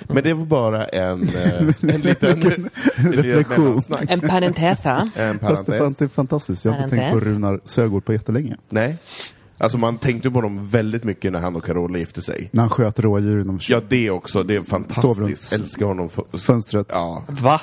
[0.09, 1.61] Men det var bara en, eh,
[1.95, 2.71] en liten en liten
[3.13, 3.81] reflektion.
[4.09, 5.11] En parentesa.
[5.15, 6.03] En Fast det, parentes.
[6.03, 6.65] är fantastiskt.
[6.65, 8.57] Jag har inte tänkt på Runar Sögaard på jättelänge.
[8.69, 8.97] Nej.
[9.59, 12.49] Alltså man tänkte på honom väldigt mycket när han och Carola gifte sig.
[12.53, 14.43] När han sköt rådjur inom Ja, det också.
[14.43, 15.53] Det är fantastiskt.
[15.53, 16.09] Älskar honom.
[16.33, 16.87] Fönstret.
[16.91, 17.25] ja.
[17.29, 17.61] Va?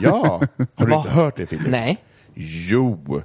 [0.00, 0.42] ja.
[0.74, 0.96] Har du Va?
[0.98, 1.68] inte hört det Filip?
[1.68, 1.98] Nej.
[2.34, 3.22] Jo.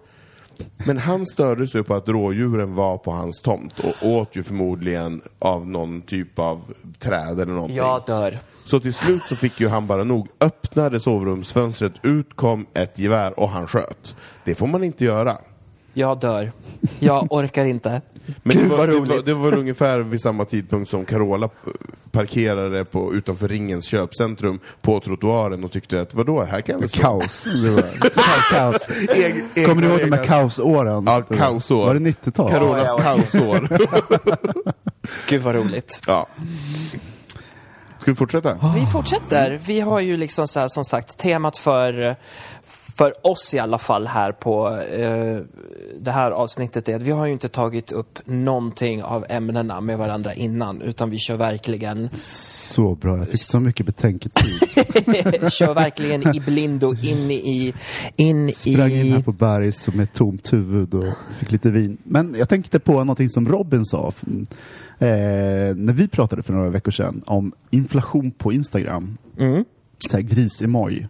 [0.86, 5.22] Men han störde sig på att rådjuren var på hans tomt och åt ju förmodligen
[5.39, 6.62] av någon typ av
[6.99, 7.78] träd eller någonting.
[7.78, 8.38] Jag dör.
[8.66, 13.39] Så till slut så fick ju han bara nog, öppnade sovrumsfönstret, ut kom ett gevär
[13.39, 14.16] och han sköt.
[14.45, 15.38] Det får man inte göra.
[15.93, 16.51] Jag dör.
[16.99, 18.01] Jag orkar inte.
[18.43, 21.53] Men Gud det, var, det, var, det var ungefär vid samma tidpunkt som Carola p-
[22.11, 26.89] parkerade på, utanför Ringens köpcentrum på trottoaren och tyckte att vadå, här kan jag väl.
[26.89, 27.47] Kaos.
[27.63, 27.84] Det var
[28.51, 28.88] kaos.
[29.09, 31.03] Eg- Kommer du ihåg de här kaosåren?
[31.07, 31.86] Ja, kaosår.
[31.86, 32.49] Var det 90-tal?
[32.51, 32.97] Carolas ja.
[32.97, 33.69] kaosår.
[35.30, 36.01] Gud vad roligt.
[36.07, 36.27] ja.
[38.01, 38.57] Ska vi fortsätta?
[38.75, 39.59] Vi fortsätter.
[39.65, 42.15] Vi har ju liksom så här, som sagt temat för,
[42.99, 45.39] för oss i alla fall här på eh,
[46.01, 49.97] det här avsnittet är att vi har ju inte tagit upp någonting av ämnena med
[49.97, 53.17] varandra innan utan vi kör verkligen Så bra.
[53.17, 54.51] Jag fick så mycket betänketid.
[55.51, 57.73] kör verkligen i blindo in i
[58.15, 61.97] in Sprang in här i på Bergs med tomt huvud och fick lite vin.
[62.03, 64.13] Men jag tänkte på någonting som Robin sa.
[64.97, 65.07] Eh,
[65.75, 69.17] när vi pratade för några veckor sedan om inflation på Instagram.
[69.39, 69.65] mm.
[70.09, 71.07] Så här gris-emoj.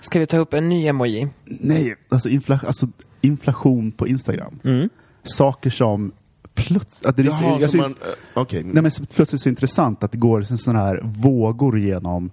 [0.00, 1.28] Ska vi ta upp en ny emoji?
[1.44, 2.86] Nej, alltså, infla alltså
[3.20, 4.60] inflation på Instagram.
[4.64, 4.88] Mm.
[5.22, 6.12] Saker som
[6.54, 7.06] plötsligt...
[7.06, 7.94] Att det är så, Jaha, jag så ser- man...
[8.34, 8.62] Okej.
[8.64, 12.30] Nej, men så plötsligt så intressant att det går sådana här vågor genom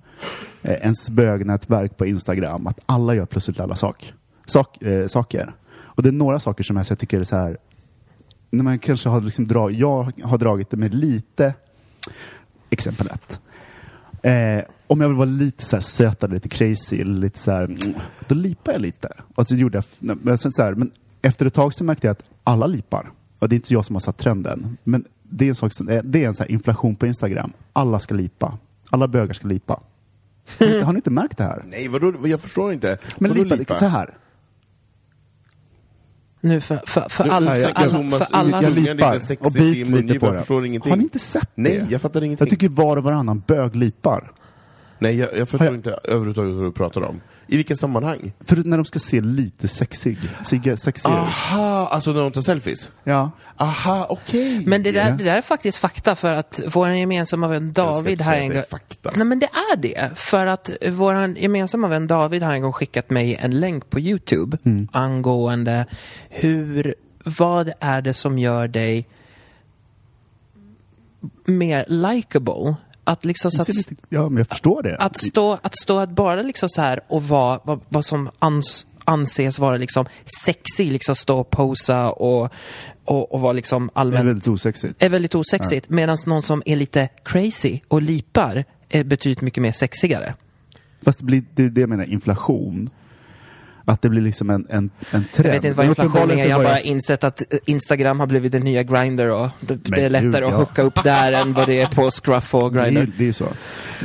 [0.62, 2.68] eh, ens bögnätverk på Instagram.
[2.68, 4.14] Att alla gör plötsligt alla sak,
[4.46, 5.56] sak, eh, saker.
[5.72, 7.58] Och det är några saker som jag, så jag tycker är så här.
[8.50, 11.54] När man kanske har liksom dra, jag har dragit det med lite,
[12.70, 13.40] exempel ett.
[14.24, 17.96] Eh, om jag vill vara lite så här sötare, lite crazy, lite så här, mm,
[18.28, 19.10] då lipar jag lite.
[19.36, 22.12] Och så gjorde jag, men, sen så här, men efter ett tag så märkte jag
[22.12, 23.12] att alla lipar.
[23.40, 24.78] Och det är inte jag som har satt trenden.
[24.84, 27.54] Men det är en, sak som, eh, det är en så här inflation på Instagram.
[27.74, 28.58] Alla ska lipa.
[28.90, 29.80] Alla bögar ska lipa.
[30.60, 31.64] Har ni, inte märkt det här?
[31.68, 32.28] Nej, vadå?
[32.28, 32.98] Jag förstår inte.
[33.18, 34.18] Men Vadå lipa, så här.
[36.42, 39.52] Nu för, för, för, Nu- all, för, alla, Thomas, för alla Jag Lite lipar och
[39.52, 40.90] biter lite på det.
[40.90, 41.62] Har ni inte sett det?
[41.62, 42.46] Nej, jag fattar ingenting.
[42.46, 44.32] Jag tycker var och varannan bög lipar.
[45.00, 47.22] Nej, jag, jag förstår Har jag- inte överhuvudtaget vad du pratar om.
[47.48, 48.34] I vilket sammanhang?
[48.46, 51.10] För när de ska se lite sexig, sexig, sexig.
[51.10, 52.92] Aha, alltså när de tar selfies?
[53.04, 53.32] Ja.
[53.58, 54.64] Aha, okej.
[54.66, 58.32] Men det där, det där är faktiskt fakta för att vår gemensamma vän David här
[58.32, 58.58] säga en gång...
[58.58, 59.12] är fakta.
[59.16, 60.12] Nej men det är det.
[60.16, 64.58] För att vår gemensamma vän David har en gång skickat mig en länk på Youtube
[64.64, 64.88] Mm.
[64.92, 65.86] angående
[66.30, 69.08] hur, vad är det som gör dig
[71.46, 72.76] mer likable?
[73.08, 74.98] Att liksom så att, lite, ja, men jag förstår det.
[74.98, 78.86] att stå, att stå att bara liksom så här och vara vad, vad som ans,
[79.04, 80.06] anses vara liksom
[80.46, 82.54] sexy, liksom stå och posa och,
[83.06, 85.04] och, och vara liksom det är allmänt väldigt osexigt.
[85.04, 85.90] är väldigt osexigt.
[85.90, 90.34] Medan någon som är lite crazy och lipar är betydligt mycket mer sexigare.
[91.04, 92.90] Fast det, blir, det är det jag menar, inflation.
[93.86, 95.48] Att det blir liksom en, en, en trend.
[95.48, 96.50] Jag vet inte vad Men inflation uppenbarligen är.
[96.50, 100.02] Jag har bara insett att eh, Instagram har blivit den nya Grindr och det, det
[100.02, 100.58] är gud, lättare att ja.
[100.58, 103.12] hooka upp där än vad det är på Scruff och det är, Grindr.
[103.18, 103.48] det är ju så.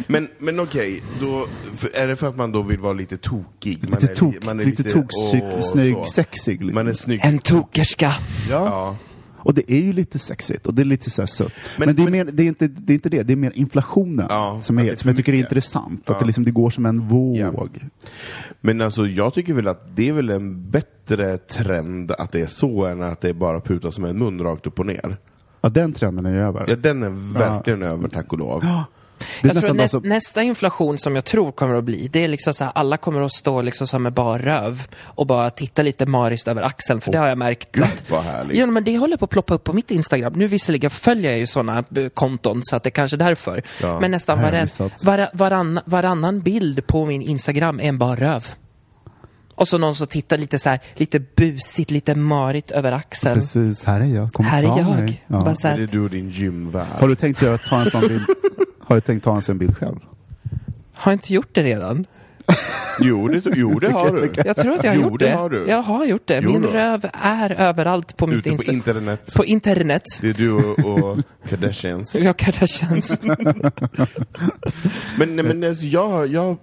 [0.07, 3.89] Men, men okej, då, för, är det för att man då vill vara lite tokig?
[3.89, 6.62] Man Lite är, tok, man är lite, åh, toksnygg, snygg, sexig.
[6.64, 6.74] Liksom.
[6.74, 7.20] Man är snygg.
[7.22, 8.14] En tokerska.
[8.51, 8.64] ja.
[8.64, 8.97] Ja.
[9.43, 11.53] Och det är ju lite sexigt och det är lite så sött.
[11.78, 13.36] Men, Men- det, är men- mer, det, är inte, det är inte det, det är
[13.36, 16.03] mer inflationen Ja, som, är, det är som jag tycker är intressant.
[16.07, 16.12] Ja.
[16.14, 17.36] Att det, liksom, det går som en våg.
[17.36, 17.66] Ja.
[18.61, 22.47] Men alltså jag tycker väl att det är väl en bättre trend att det är
[22.47, 25.16] så än att det bara putas som en mun rakt upp och ner.
[25.61, 26.64] Ja, den trenden är ju över.
[26.68, 28.64] Ja, den är verkligen över, tack och lov.
[29.43, 32.55] Jag tror näst, som, nästa inflation som jag tror kommer att bli, det är liksom
[32.55, 36.07] så här, alla kommer att stå liksom så med bara röv och bara titta lite
[36.07, 38.57] mariskt över axeln, för det har jag märkt att Vad härligt.
[38.57, 40.33] Ja, men det håller på att ploppa upp på mitt Instagram.
[40.33, 43.62] Nu visserligen följer jag ju sådana konton så att det är kanske är därför.
[43.83, 44.68] Ja, men nästan varann,
[45.03, 48.47] var, varann, varannan bild på min Instagram är en bara röv.
[49.61, 53.35] Och så någon som tittar lite så här, lite busigt, lite marigt över axeln.
[53.41, 54.33] precis, här är jag.
[54.33, 54.87] Kom Här är jag.
[54.87, 55.25] mig.
[55.27, 55.41] Ja.
[55.41, 56.87] Bara så här, är du och din gymvärld.
[57.01, 58.23] Har du tänkt göra, ta en sån bild?
[58.81, 59.97] Har du tänkt ta en sån bild själv?
[60.95, 62.07] har jag inte gjort det redan?
[63.03, 64.33] Jo, det, jo, det har du.
[64.45, 65.67] Jag tror att jag har Jo, gjort det har du.
[65.69, 66.43] Jag har gjort det.
[66.43, 69.35] Min röv är överallt på mitt Ute på Insta- internet.
[69.37, 70.03] På internet.
[70.21, 72.15] Det är du och, och Kardashians.
[72.21, 73.21] Jag Kardashians.
[75.19, 76.57] Men, nej, men alltså, jag, jag,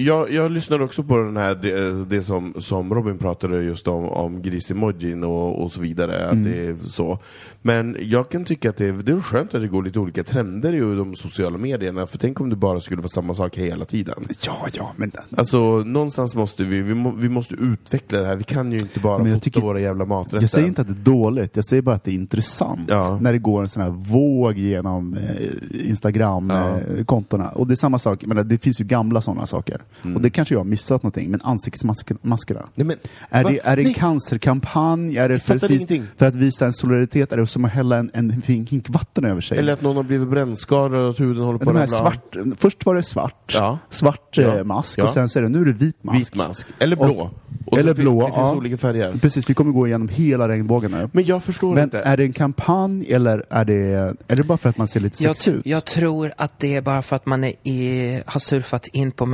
[0.00, 4.08] Jag, jag lyssnade också på den här, det, det som, som Robin pratade just om,
[4.08, 6.28] om grisemojin och, och så vidare.
[6.28, 7.18] Att det är så.
[7.62, 10.24] Men jag kan tycka att det, är- det är skönt att det går lite olika
[10.24, 12.06] trender i de sociala medierna.
[12.06, 14.14] För tänk om det bara skulle vara samma sak hela tiden.
[14.46, 18.36] Ja, ja, men Alltså någonstans måste vi, vi, må, vi måste utveckla det här.
[18.36, 20.40] Vi kan ju inte bara fota tycker- våra jävla maträtter.
[20.40, 22.80] Jag säger inte att det är dåligt, jag säger bara att det är intressant.
[22.88, 23.18] Ja.
[23.20, 25.84] När det går en sån här våg genom eh, Ja.
[25.88, 27.48] Instagram-kontona.
[27.50, 29.82] och det är samma sak, men det finns ju gamla sådana saker.
[30.02, 30.16] Mm.
[30.16, 32.68] Och det kanske jag har missat någonting, men ansiktsmaskerna.
[32.74, 32.96] Nej, men,
[33.30, 33.50] Är va?
[33.50, 33.94] det, är det en Nej.
[33.94, 35.16] cancerkampanj?
[35.18, 36.04] Är det för, att vis- ingenting.
[36.16, 37.32] för att visa en solidaritet?
[37.32, 39.58] Är det som att hälla en, en hink vatten över sig?
[39.58, 42.86] Eller att någon har blivit brännskadad och att huden håller på att ramla svart, först
[42.86, 43.78] var det svart, Ja.
[43.90, 44.56] svart Ja.
[44.58, 45.04] eh, mask Ja.
[45.04, 46.18] och sen så är det, nu är det vit mask.
[46.20, 46.66] Vit mask.
[46.78, 47.30] Eller blå.
[47.66, 48.54] Och eller blå, Det finns ja.
[48.56, 49.18] olika färger.
[49.20, 51.08] Precis, vi kommer gå igenom hela regnbågen nu.
[51.12, 51.98] Men jag förstår Men inte.
[52.00, 55.16] är det en kampanj eller är det, är det bara för att man ser lite
[55.16, 55.66] sexig ut?
[55.66, 59.26] jag tror att det är bara för att man är i, har surfat in på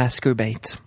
[0.45, 0.84] masturbate.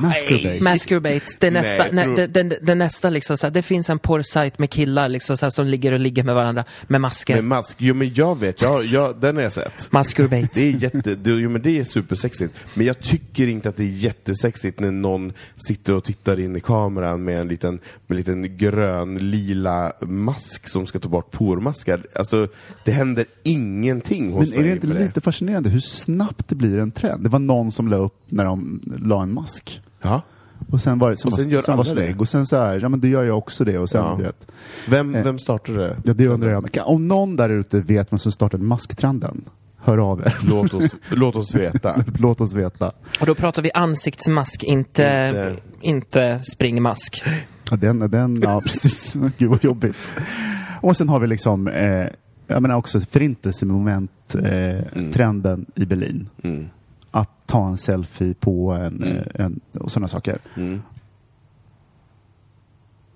[0.00, 0.62] Masturbate.
[0.62, 3.98] Masturbate, det nästa, nej, tror- det, det, det nästa liksom så här, det finns en
[3.98, 7.34] porrsajt med killar liksom så här, som ligger och ligger med varandra med masker.
[7.34, 7.76] Med mask?
[7.78, 9.92] Jo men jag vet, jag, jag, den har jag sett.
[9.92, 10.48] Masturbate.
[10.54, 12.54] Det är jätte, det, jo, men det är supersexigt.
[12.74, 16.60] Men jag tycker inte att det är jättesexigt när någon sitter och tittar in i
[16.60, 22.02] kameran med en liten, med en liten grön, lila mask som ska ta bort pormaskar.
[22.14, 22.48] Alltså,
[22.84, 26.90] det händer ingenting hos Men är det inte lite fascinerande hur snabbt det blir en
[26.90, 27.22] trend?
[27.24, 29.61] Det var någon som la upp när de la en mask.
[30.02, 30.22] Ja.
[30.70, 32.20] Och sen var det som, Och sen var, gör som var snygg.
[32.20, 33.78] Och sen så här, ja men det gör jag också det.
[33.78, 34.14] Och sen, Ja.
[34.14, 34.46] vet,
[34.88, 35.24] Vem, Eh.
[35.24, 35.96] vem startade det?
[36.04, 36.68] ja det undrar jag.
[36.88, 39.44] Om någon där ute vet vem som startade masktrenden,
[39.78, 40.34] hör av er.
[40.48, 42.04] Låt oss, låt oss veta.
[42.18, 42.92] Låt oss veta.
[43.20, 47.22] Och då pratar vi ansiktsmask, inte, Inte- inte springmask.
[47.70, 49.16] Ja, den, den, ja precis.
[49.38, 49.96] Gud vad jobbigt.
[50.80, 52.06] Och sen har vi liksom, eh,
[52.46, 56.28] jag menar också förintelsemoment, eh, trenden i Berlin.
[56.42, 56.68] Mm.
[57.14, 60.38] Att ta en selfie på en, eh, en och sådana saker.
[60.54, 60.82] Mm.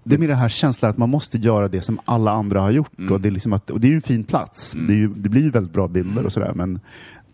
[0.05, 2.71] Det är med den här känslan att man måste göra det som alla andra har
[2.71, 2.99] gjort.
[2.99, 3.13] Mm.
[3.13, 4.77] Och, det är liksom att, och det är ju en fin plats.
[4.89, 6.53] Det, är ju, det blir ju väldigt bra bilder och sådär.
[6.55, 6.81] Men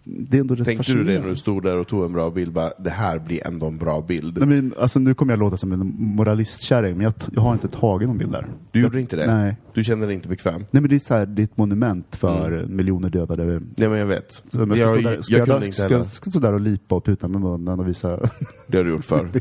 [0.04, 2.30] det är ändå rätt Tänkte du det när du stod där och tog en bra
[2.30, 2.52] bild?
[2.52, 4.38] Bara, det här blir ändå en bra bild.
[4.38, 7.68] Nej, men, alltså, nu kommer jag låta som en moralistkärring, men jag, jag har inte
[7.68, 8.46] tagit någon bild där.
[8.70, 9.26] Du jag, gjorde inte det?
[9.26, 9.56] Nej.
[9.74, 10.64] Du kände dig inte bekväm?
[10.70, 13.44] Nej men det är, så här, det är ett monument för miljoner dödade.
[13.44, 14.32] Nej men jag vet.
[14.32, 16.04] Så jag, ska, jag, stå där, ska, jag jag, kunde inte ska, heller.
[16.04, 18.20] ska stå där och lipa och puta med munnen och visa...
[18.66, 19.30] Det har du gjort förr.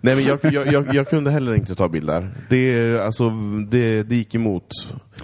[0.00, 2.30] Nej men jag, kunde heller inte ta bilder.
[2.50, 3.30] Det, är- alltså,
[3.70, 4.68] det, det gick emot.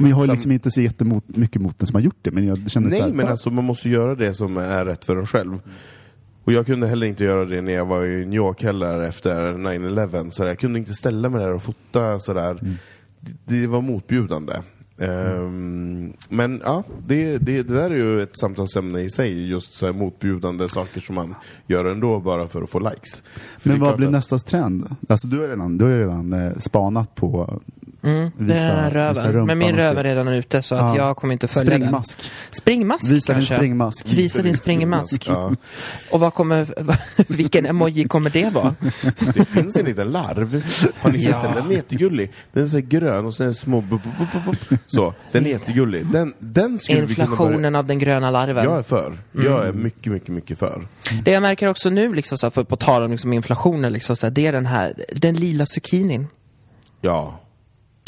[0.01, 2.47] Men jag har liksom inte så jättemot, mycket mot den som har gjort det, men
[2.47, 5.05] jag kände så Nej här, men "Fan, alltså man måste göra det som är rätt
[5.05, 5.59] för en själv.
[6.45, 9.53] Och jag kunde heller inte göra det när jag var i New York heller efter
[9.53, 10.31] 9-11.
[10.31, 12.51] Så jag kunde inte ställa mig där och fota sådär.
[12.63, 12.75] Mm.
[13.21, 14.53] Det, det var motbjudande.
[14.99, 19.49] Ehm, men ja, det, det, det där är ju ett samtalsämne i sig.
[19.49, 21.35] Just så motbjudande saker som man
[21.67, 23.23] gör ändå bara för att få likes.
[23.59, 24.97] För Men vad blir att- nästa trend?
[25.09, 27.61] Alltså du har redan, du har redan eh, spanat på
[28.05, 29.47] Mm, det Visa- är visa röven.
[29.47, 31.07] Men min röv är redan ute så att Ja.
[31.07, 32.19] jag kommer inte följa springmask.
[32.19, 32.31] den.
[32.51, 33.57] Springmask Visa din kanske?
[33.57, 34.07] springmask.
[34.09, 35.29] Visa din springmask.
[35.29, 35.53] Ja.
[36.11, 36.67] Och vad kommer,
[37.33, 38.75] vilken emoji kommer det vara?
[39.35, 40.65] Det finns en liten larv.
[41.01, 41.43] Har ni sett Ja.
[41.43, 41.55] den?
[41.55, 42.33] Den är jättegullig.
[42.53, 43.85] Den är så här grön och sen är det små...
[44.87, 46.07] Så, den är jättegullig.
[46.07, 46.79] Den, den.
[46.89, 48.65] Inflationen av den gröna larven.
[48.65, 49.19] Jag är för.
[49.33, 50.87] Jag är mycket, mycket, mycket för.
[51.23, 54.17] Det jag märker också nu, liksom, så här, på, på tal om liksom, inflationen, liksom,
[54.17, 56.27] så här, det är den här, den lila zucchinin.
[57.01, 57.41] Ja.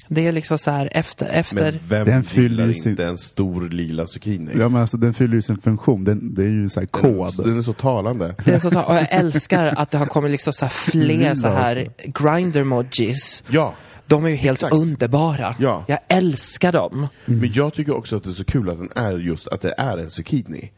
[0.09, 3.19] Det är liksom så här efter, efter Men vem Den fyller ju inte sin- en
[3.19, 4.51] stor lila zucchini?
[4.59, 6.05] Ja men alltså den fyller ju sin funktion.
[6.05, 7.47] Den, det är ju sån här den, kod.
[7.47, 8.35] den är så talande.
[8.45, 11.05] det är så, ta- och jag älskar att det har kommit liksom så här fler
[11.05, 13.43] Lila så här grinder-mojis.
[13.51, 13.75] Ja.
[14.07, 14.75] De är ju helt Exakt.
[14.75, 15.55] underbara.
[15.59, 15.85] Ja.
[15.89, 17.09] Jag älskar dem.
[17.25, 19.75] Men jag tycker också att det är så kul att den är just att det
[19.79, 20.71] är en zucchini.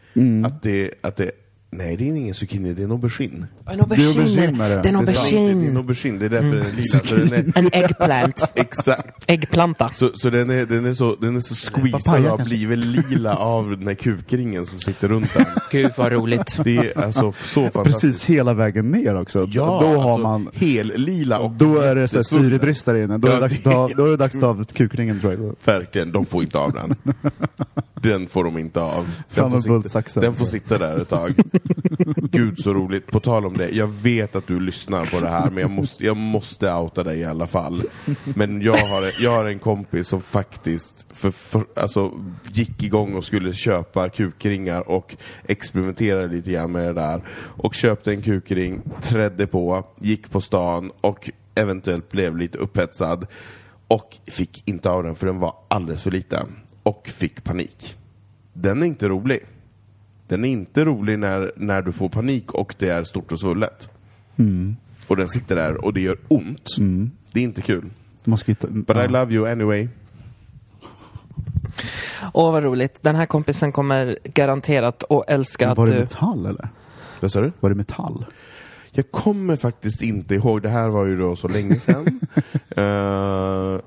[0.46, 1.30] Att det, att det...
[1.70, 3.46] Nej, det är ingen zucchini, det är en aubergine.
[3.66, 4.08] En aubergine.
[4.08, 4.44] aubergine det.
[4.44, 4.82] Är en sant.
[4.82, 5.76] Det är en aubergine.
[5.76, 7.26] aubergine, det är därför den är lila.
[7.26, 8.42] Den är, En eggplant.
[8.54, 9.24] exakt.
[9.26, 9.90] Äggplanta.
[9.94, 12.78] Så, så den, är, den, är så, den är så squeezad Papaya och har blivit
[12.78, 15.44] lila av den här kukringen som sitter runt den.
[15.70, 16.58] Gud vad roligt.
[16.64, 18.00] Det är alltså så fantastiskt.
[18.00, 19.48] Precis hela vägen ner också.
[19.50, 20.50] Ja, då har alltså, man...
[20.52, 22.50] hel-lila och Då är det så här jättesvullen.
[22.50, 23.18] syrebrist där inne.
[23.18, 25.32] Då är det dags att ta, då är det dags att ta av kukringen tror
[25.32, 25.56] jag.
[25.64, 26.96] Verkligen, de får inte av den.
[28.02, 29.10] Den får de inte av.
[29.28, 31.34] Fram Den får, sitta, den får sitta där ett tag.
[32.30, 33.06] Gud så roligt.
[33.06, 36.06] På tal om det, jag vet att du lyssnar på det här men jag måste,
[36.06, 37.82] jag måste outa dig i alla fall.
[38.24, 42.12] Men jag har, jag har en kompis som faktiskt för, för, alltså,
[42.52, 47.22] gick igång och skulle köpa kukringar och experimenterade lite grann med det där.
[47.38, 53.26] Och köpte en kukring, trädde på, gick på stan och eventuellt blev lite upphetsad.
[53.88, 56.56] Och fick inte av den för den var alldeles för liten.
[56.82, 57.96] Och fick panik.
[58.52, 59.40] Den är inte rolig.
[60.28, 63.90] Den är inte rolig när, när du får panik och det är stort och svullet.
[64.36, 64.76] Mm.
[65.06, 66.76] Och den sitter där och det gör ont.
[67.32, 67.90] Det är inte kul.
[68.24, 69.88] Man ska hitta, But I love you anyway.
[72.32, 73.02] Åh, vad roligt.
[73.02, 75.90] Den här kompisen kommer garanterat att älska Var att...
[75.90, 76.68] det eh, metall eller?
[77.20, 77.52] Vad sa du?
[77.60, 78.24] Var det metall?
[78.90, 82.06] Jag kommer faktiskt inte ihåg, det här var ju då så länge sedan.
[82.78, 83.80] uh,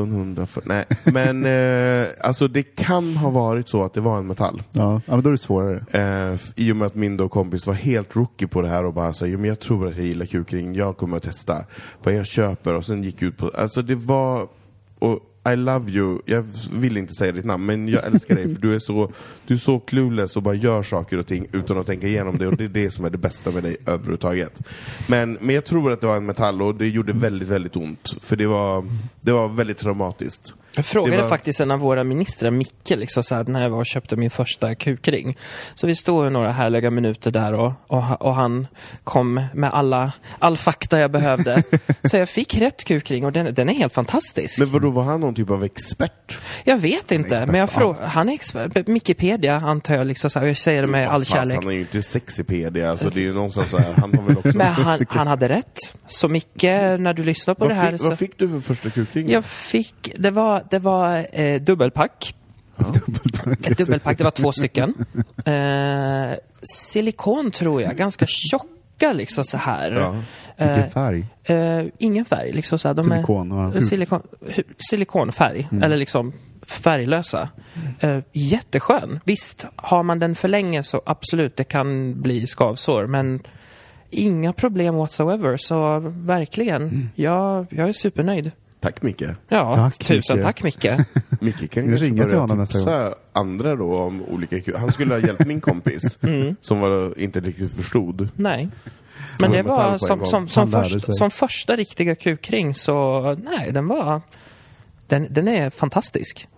[0.00, 0.84] 1940, nej.
[1.04, 4.62] Men uh, alltså det kan ha varit så att det var en metall.
[4.72, 6.32] Ja, ja men då är det svårare.
[6.32, 8.94] Uh, I och med att min då kompis var helt rookie på det här och
[8.94, 11.64] bara säger men jag tror att jag gillar kukring, jag kommer att testa.
[12.02, 14.48] Bara jag köper och sen gick ut på, alltså det var,
[14.98, 18.62] och i love you, jag vill inte säga ditt namn men jag älskar dig för
[18.62, 19.12] du är så,
[19.46, 22.46] du är så clueless och bara gör saker och ting utan att tänka igenom det
[22.46, 24.60] och det är det som är det bästa med dig överhuvudtaget.
[25.08, 28.16] Men, men jag tror att det var en metall och det gjorde väldigt, väldigt ont.
[28.20, 28.84] För det var,
[29.20, 30.54] det var väldigt traumatiskt.
[30.76, 33.78] Jag frågade var- faktiskt en av våra ministrar, Micke, liksom så här, när jag var
[33.78, 35.36] och köpte min första kukring.
[35.74, 38.66] Så vi stod några härliga minuter där och, och, och han
[39.04, 41.62] kom med alla, all fakta jag behövde.
[42.02, 44.58] så jag fick rätt kukring och den, den är helt fantastisk.
[44.58, 46.38] Men vadå, var han någon typ av expert?
[46.64, 50.38] jag vet inte, men jag på frågar, han är expert, Wikipedia antar jag, liksom så
[50.38, 51.54] här, jag säger det med all kärlek.
[51.54, 54.36] Han är ju inte sexipedia, alltså det är ju någonstans så här, han har väl
[54.38, 54.52] också...
[54.54, 55.78] Men han, han hade rätt.
[56.06, 56.62] Så Micke,
[56.98, 58.08] när du lyssnar på vad, det här fick, så...
[58.08, 59.30] vad fick du för första kukring?
[59.30, 62.34] Jag fick, det var, det var eh, dubbelpack.
[63.64, 64.94] Ett dubbelpack, det var två stycken.
[65.44, 69.90] Eh, silikon tror jag, ganska tjocka liksom så här.
[69.92, 70.14] Ja.
[70.58, 71.26] Vilken Eh, färg?
[71.44, 72.94] eh, ingen färg, liksom så här.
[72.94, 73.74] De Silikon, ja.
[73.74, 76.32] Är, silikon, hu- silikonfärg, eller liksom
[76.66, 77.48] färglösa.
[78.00, 79.20] Eh, jätteskön.
[79.24, 83.40] Visst, har man den för länge så absolut, det kan bli skavsår, men
[84.10, 85.56] inga problem whatsoever.
[85.56, 88.50] Så verkligen, jag, jag är supernöjd.
[88.84, 89.22] Tack Micke.
[89.48, 90.44] Ja, Tack, tusen Micke.
[90.44, 90.86] tack Micke.
[91.40, 94.78] Micke kan Jag kanske till börja tipsa andra då om olika.
[94.78, 96.56] Han skulle ha hjälpt min kompis Mm.
[96.60, 98.28] som var, inte riktigt förstod.
[98.36, 98.68] Nej.
[99.38, 104.20] Men det var som, som, som, först, som första riktiga kukring så, nej, den var...
[105.06, 106.48] Den, den är fantastisk.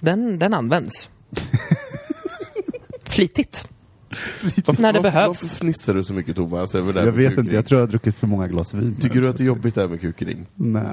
[0.00, 1.10] Den, den används.
[3.04, 3.68] Flitigt.
[4.10, 5.42] När det Varför- behövs.
[5.42, 7.44] Varför fnissar du så mycket Thomas över det Jag vet kukring?
[7.44, 8.96] inte, jag tror jag har druckit för många glas vin.
[9.00, 10.46] Tycker du att det är jobbigt det här med kukring?
[10.54, 10.84] Nej.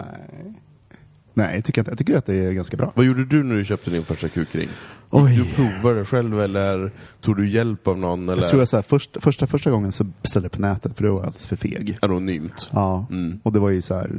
[1.39, 1.91] Nej, jag tycker, inte.
[1.91, 2.91] jag tycker att det är ganska bra.
[2.95, 4.69] Vad gjorde du när du köpte din första kukring?
[5.09, 5.35] Oj.
[5.35, 8.29] Du provade det själv eller tog du hjälp av någon?
[8.29, 8.41] Eller?
[8.41, 11.03] Jag tror jag så här, först, första, första gången så beställde jag på nätet för
[11.03, 11.97] då var jag alldeles för feg.
[12.01, 12.69] Anonymt.
[12.73, 13.39] Ja, Mm.
[13.43, 14.11] och det var ju så här,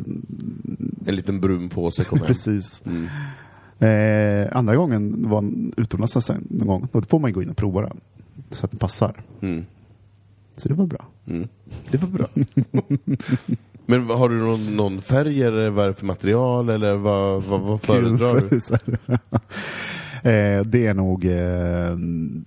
[1.06, 2.26] En liten brun påse kom hem.
[2.26, 2.82] precis.
[2.86, 3.08] Mm.
[3.78, 5.44] Eh, andra gången var
[5.76, 6.88] utomlands nästan någon gång.
[6.92, 8.00] Då får man gå in och prova den.
[8.50, 9.14] Så att den passar.
[9.40, 9.64] Mm.
[10.56, 11.06] Så det var bra.
[11.26, 11.48] Mm.
[11.90, 12.26] Det var bra.
[13.86, 17.60] Men har du någon, någon färg eller vad är det för material eller vad, vad,
[17.60, 18.60] vad föredrar du?
[20.22, 21.92] Eh, det är nog eh,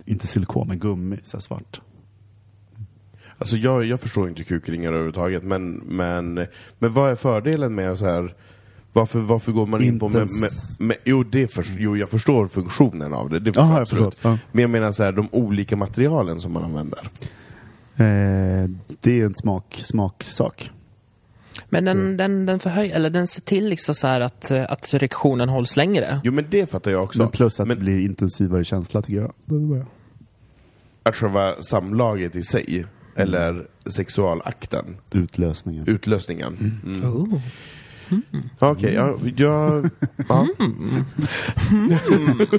[0.06, 1.82] inte silikon, men gummi, så svart.
[3.38, 6.34] Alltså jag, jag förstår inte kukringar överhuvudtaget men, men,
[6.80, 8.36] men vad är fördelen med så här
[8.94, 12.48] varför, varför går man in på med, med, med, jo, det för, jo, jag förstår
[12.48, 14.14] funktionen av det, det jag jag absolut.
[14.14, 14.32] förstår.
[14.32, 14.38] Ja.
[14.52, 17.00] Men jag menar så här, de olika materialen som man använder.
[17.96, 18.70] Eh,
[19.02, 20.72] det är en smak, smaksak.
[21.74, 22.18] Men Mm.
[22.18, 25.76] den, den, den förhöjer, eller den ser till liksom så här att, att erektionen hålls
[25.78, 26.22] längre.
[26.24, 27.20] Jo men det fattar jag också.
[27.20, 29.34] Men plus att men det blir intensivare känsla tycker jag.
[31.04, 35.88] Att själva samlaget i sig, eller sexualakten, Utlösningen.
[35.88, 36.80] utlösningen.
[36.86, 37.04] Mm.
[37.06, 37.40] Oh.
[38.60, 39.90] Okej, ja, jag...
[40.30, 40.48] Ja.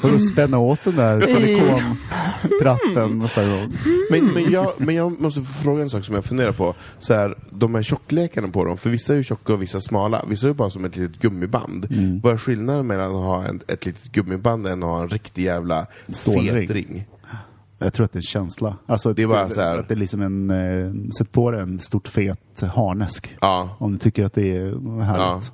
[0.01, 3.73] Får du spänna åt den där silikontratten nästa gång?
[4.11, 6.75] Men, men, jag, men jag måste fråga en sak som jag funderar på.
[6.99, 10.25] Så här, de här tjockleken på dem, för vissa är ju tjocka och vissa smala.
[10.29, 11.87] Vissa är ju bara som ett litet gummiband.
[11.91, 12.21] Mm.
[12.21, 15.45] Vad är skillnaden mellan att ha en, ett litet gummiband än att ha en riktig
[15.45, 16.53] jävla Stålring.
[16.53, 17.05] fet ring?
[17.79, 18.77] Jag tror att det är en känsla.
[18.87, 21.61] Alltså, Det är bara så här- Att det är liksom en, eh, sätt på dig
[21.61, 23.37] en stort fet harnesk.
[23.41, 25.53] Ja, Om du tycker att det är härligt.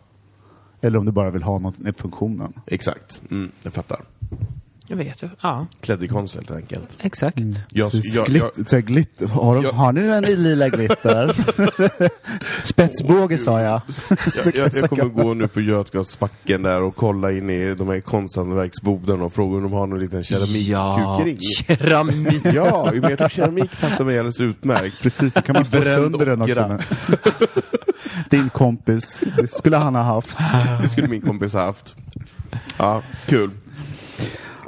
[0.81, 2.53] Eller om du bara vill ha något med funktionen.
[2.67, 3.23] exakt.
[3.31, 4.01] Mm, jag fattar.
[4.91, 5.29] Jag vet ju.
[5.43, 6.97] Ja, Klädd i konst helt enkelt.
[7.01, 7.39] exakt.
[7.73, 11.37] Jag, Så jag, glitt, jag, glitt, har, de, jag- har ni den i lila glitter?
[12.67, 13.81] Spetsbåge sa jag.
[14.45, 18.01] jag, jag, jag kommer gå nu på Götgatsbacken där och kolla in i de här
[18.01, 21.39] konsthantverksbodarna och fråga om de har någon liten keramikkukring.
[21.41, 22.43] keramik.
[22.45, 25.03] Ja, jag tror keramik passar mig alldeles utmärkt.
[25.03, 26.79] Precis, då kan man slå sönder den också.
[28.31, 30.39] Din kompis, det skulle han ha haft.
[30.83, 31.95] Det skulle min kompis ha haft.
[32.79, 33.51] Ja, kul.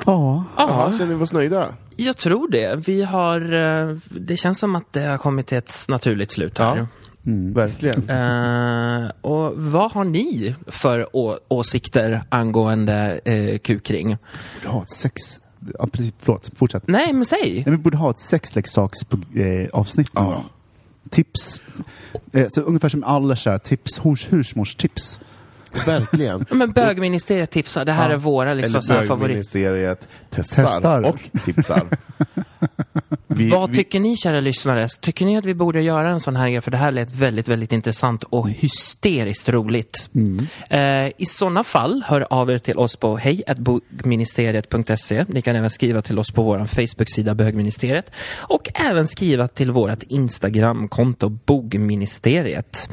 [0.07, 1.69] Ja, Ja, känner vi oss nöjda?
[1.97, 2.89] Jag tror det.
[2.89, 3.53] Vi har...
[3.53, 6.77] eh, Det känns som att det har kommit till ett naturligt slut här.
[6.77, 6.87] Ja.
[7.55, 8.09] Verkligen.
[8.11, 11.09] Eh, och vad har ni för
[11.49, 14.17] åsikter angående uh, kukring?
[14.65, 15.23] ja ett sex,
[15.79, 16.83] ja, precis, förlåt, fortsätt.
[16.87, 17.53] Nej, men säg.
[17.55, 20.43] Nej, vi borde ha ett sexleksaksavsnitt någon Ja.
[21.11, 21.63] Tips.
[22.33, 25.21] Eh, så ungefär som alla så här, tips, hus, husmorstips.
[25.87, 26.47] Verkligen.
[26.51, 27.85] Men bögministeriet tipsar.
[27.85, 28.15] Det här Ja.
[28.15, 29.29] är våra liksom, så här Eller favorit...
[29.29, 31.01] bögministeriet testar, Testar.
[31.09, 31.89] och tipsar.
[33.27, 34.89] Vi, Vad vi- tycker ni kära lyssnare?
[35.01, 36.61] Tycker ni att vi borde göra en sån här grej?
[36.61, 40.11] För det här lät väldigt, väldigt intressant och hysteriskt roligt.
[40.71, 40.81] Eh,
[41.17, 45.25] I sådana fall, hör av er till oss på hejbogministeriet.se.
[45.29, 50.03] Ni kan även skriva till oss på vår Facebook-sida Bögministeriet och även skriva till vårt
[50.03, 52.91] Instagram-konto Bogministeriet.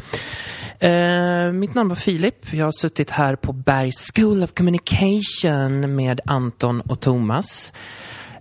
[0.79, 2.53] Eh, mitt namn var Filip.
[2.53, 7.73] Jag har suttit här på Bergs School of Communication med Anton och Thomas.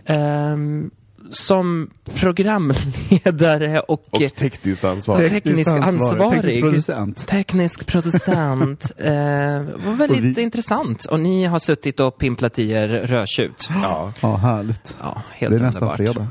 [0.07, 0.91] Ehm,
[1.31, 5.29] som programledare och, och tekniskt ansvar.
[5.29, 6.33] Teknisk ansvarig.
[6.43, 7.27] Teknisk producent.
[7.27, 8.91] teknisk producent.
[8.99, 11.05] eh, var väldigt Och vi- intressant.
[11.05, 13.69] Och ni har suttit och pimplat i er rödtjut.
[13.83, 14.97] Ja, Ja, härligt.
[15.01, 15.97] Ja, helt det är nästan underbart.
[15.97, 16.29] fredag.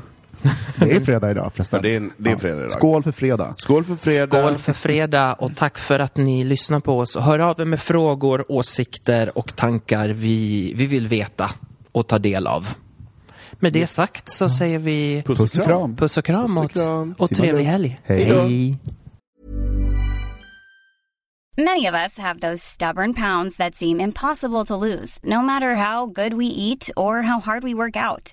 [0.76, 1.82] Det är fredag idag ja, förresten.
[1.82, 2.72] det är, det är fredag idag.
[2.72, 3.54] Skål för fredag.
[3.56, 4.42] Skål för fredag.
[4.42, 7.16] Skål för fredag och tack för att ni lyssnar på oss.
[7.16, 11.50] Hör av er med frågor, åsikter och tankar vi, vi vill veta
[11.92, 12.68] och ta del av.
[13.52, 15.96] Med det sagt så säger vi Puss och kram.
[15.96, 17.14] puss och kram, Puss och och, kram.
[17.18, 18.00] och Simma trevlig helg.
[18.04, 18.24] Hej.
[18.24, 18.78] Hej.
[21.56, 26.06] Many of us have those stubborn pounds that seem impossible to lose, no matter how
[26.06, 28.32] good we eat or how hard we work out.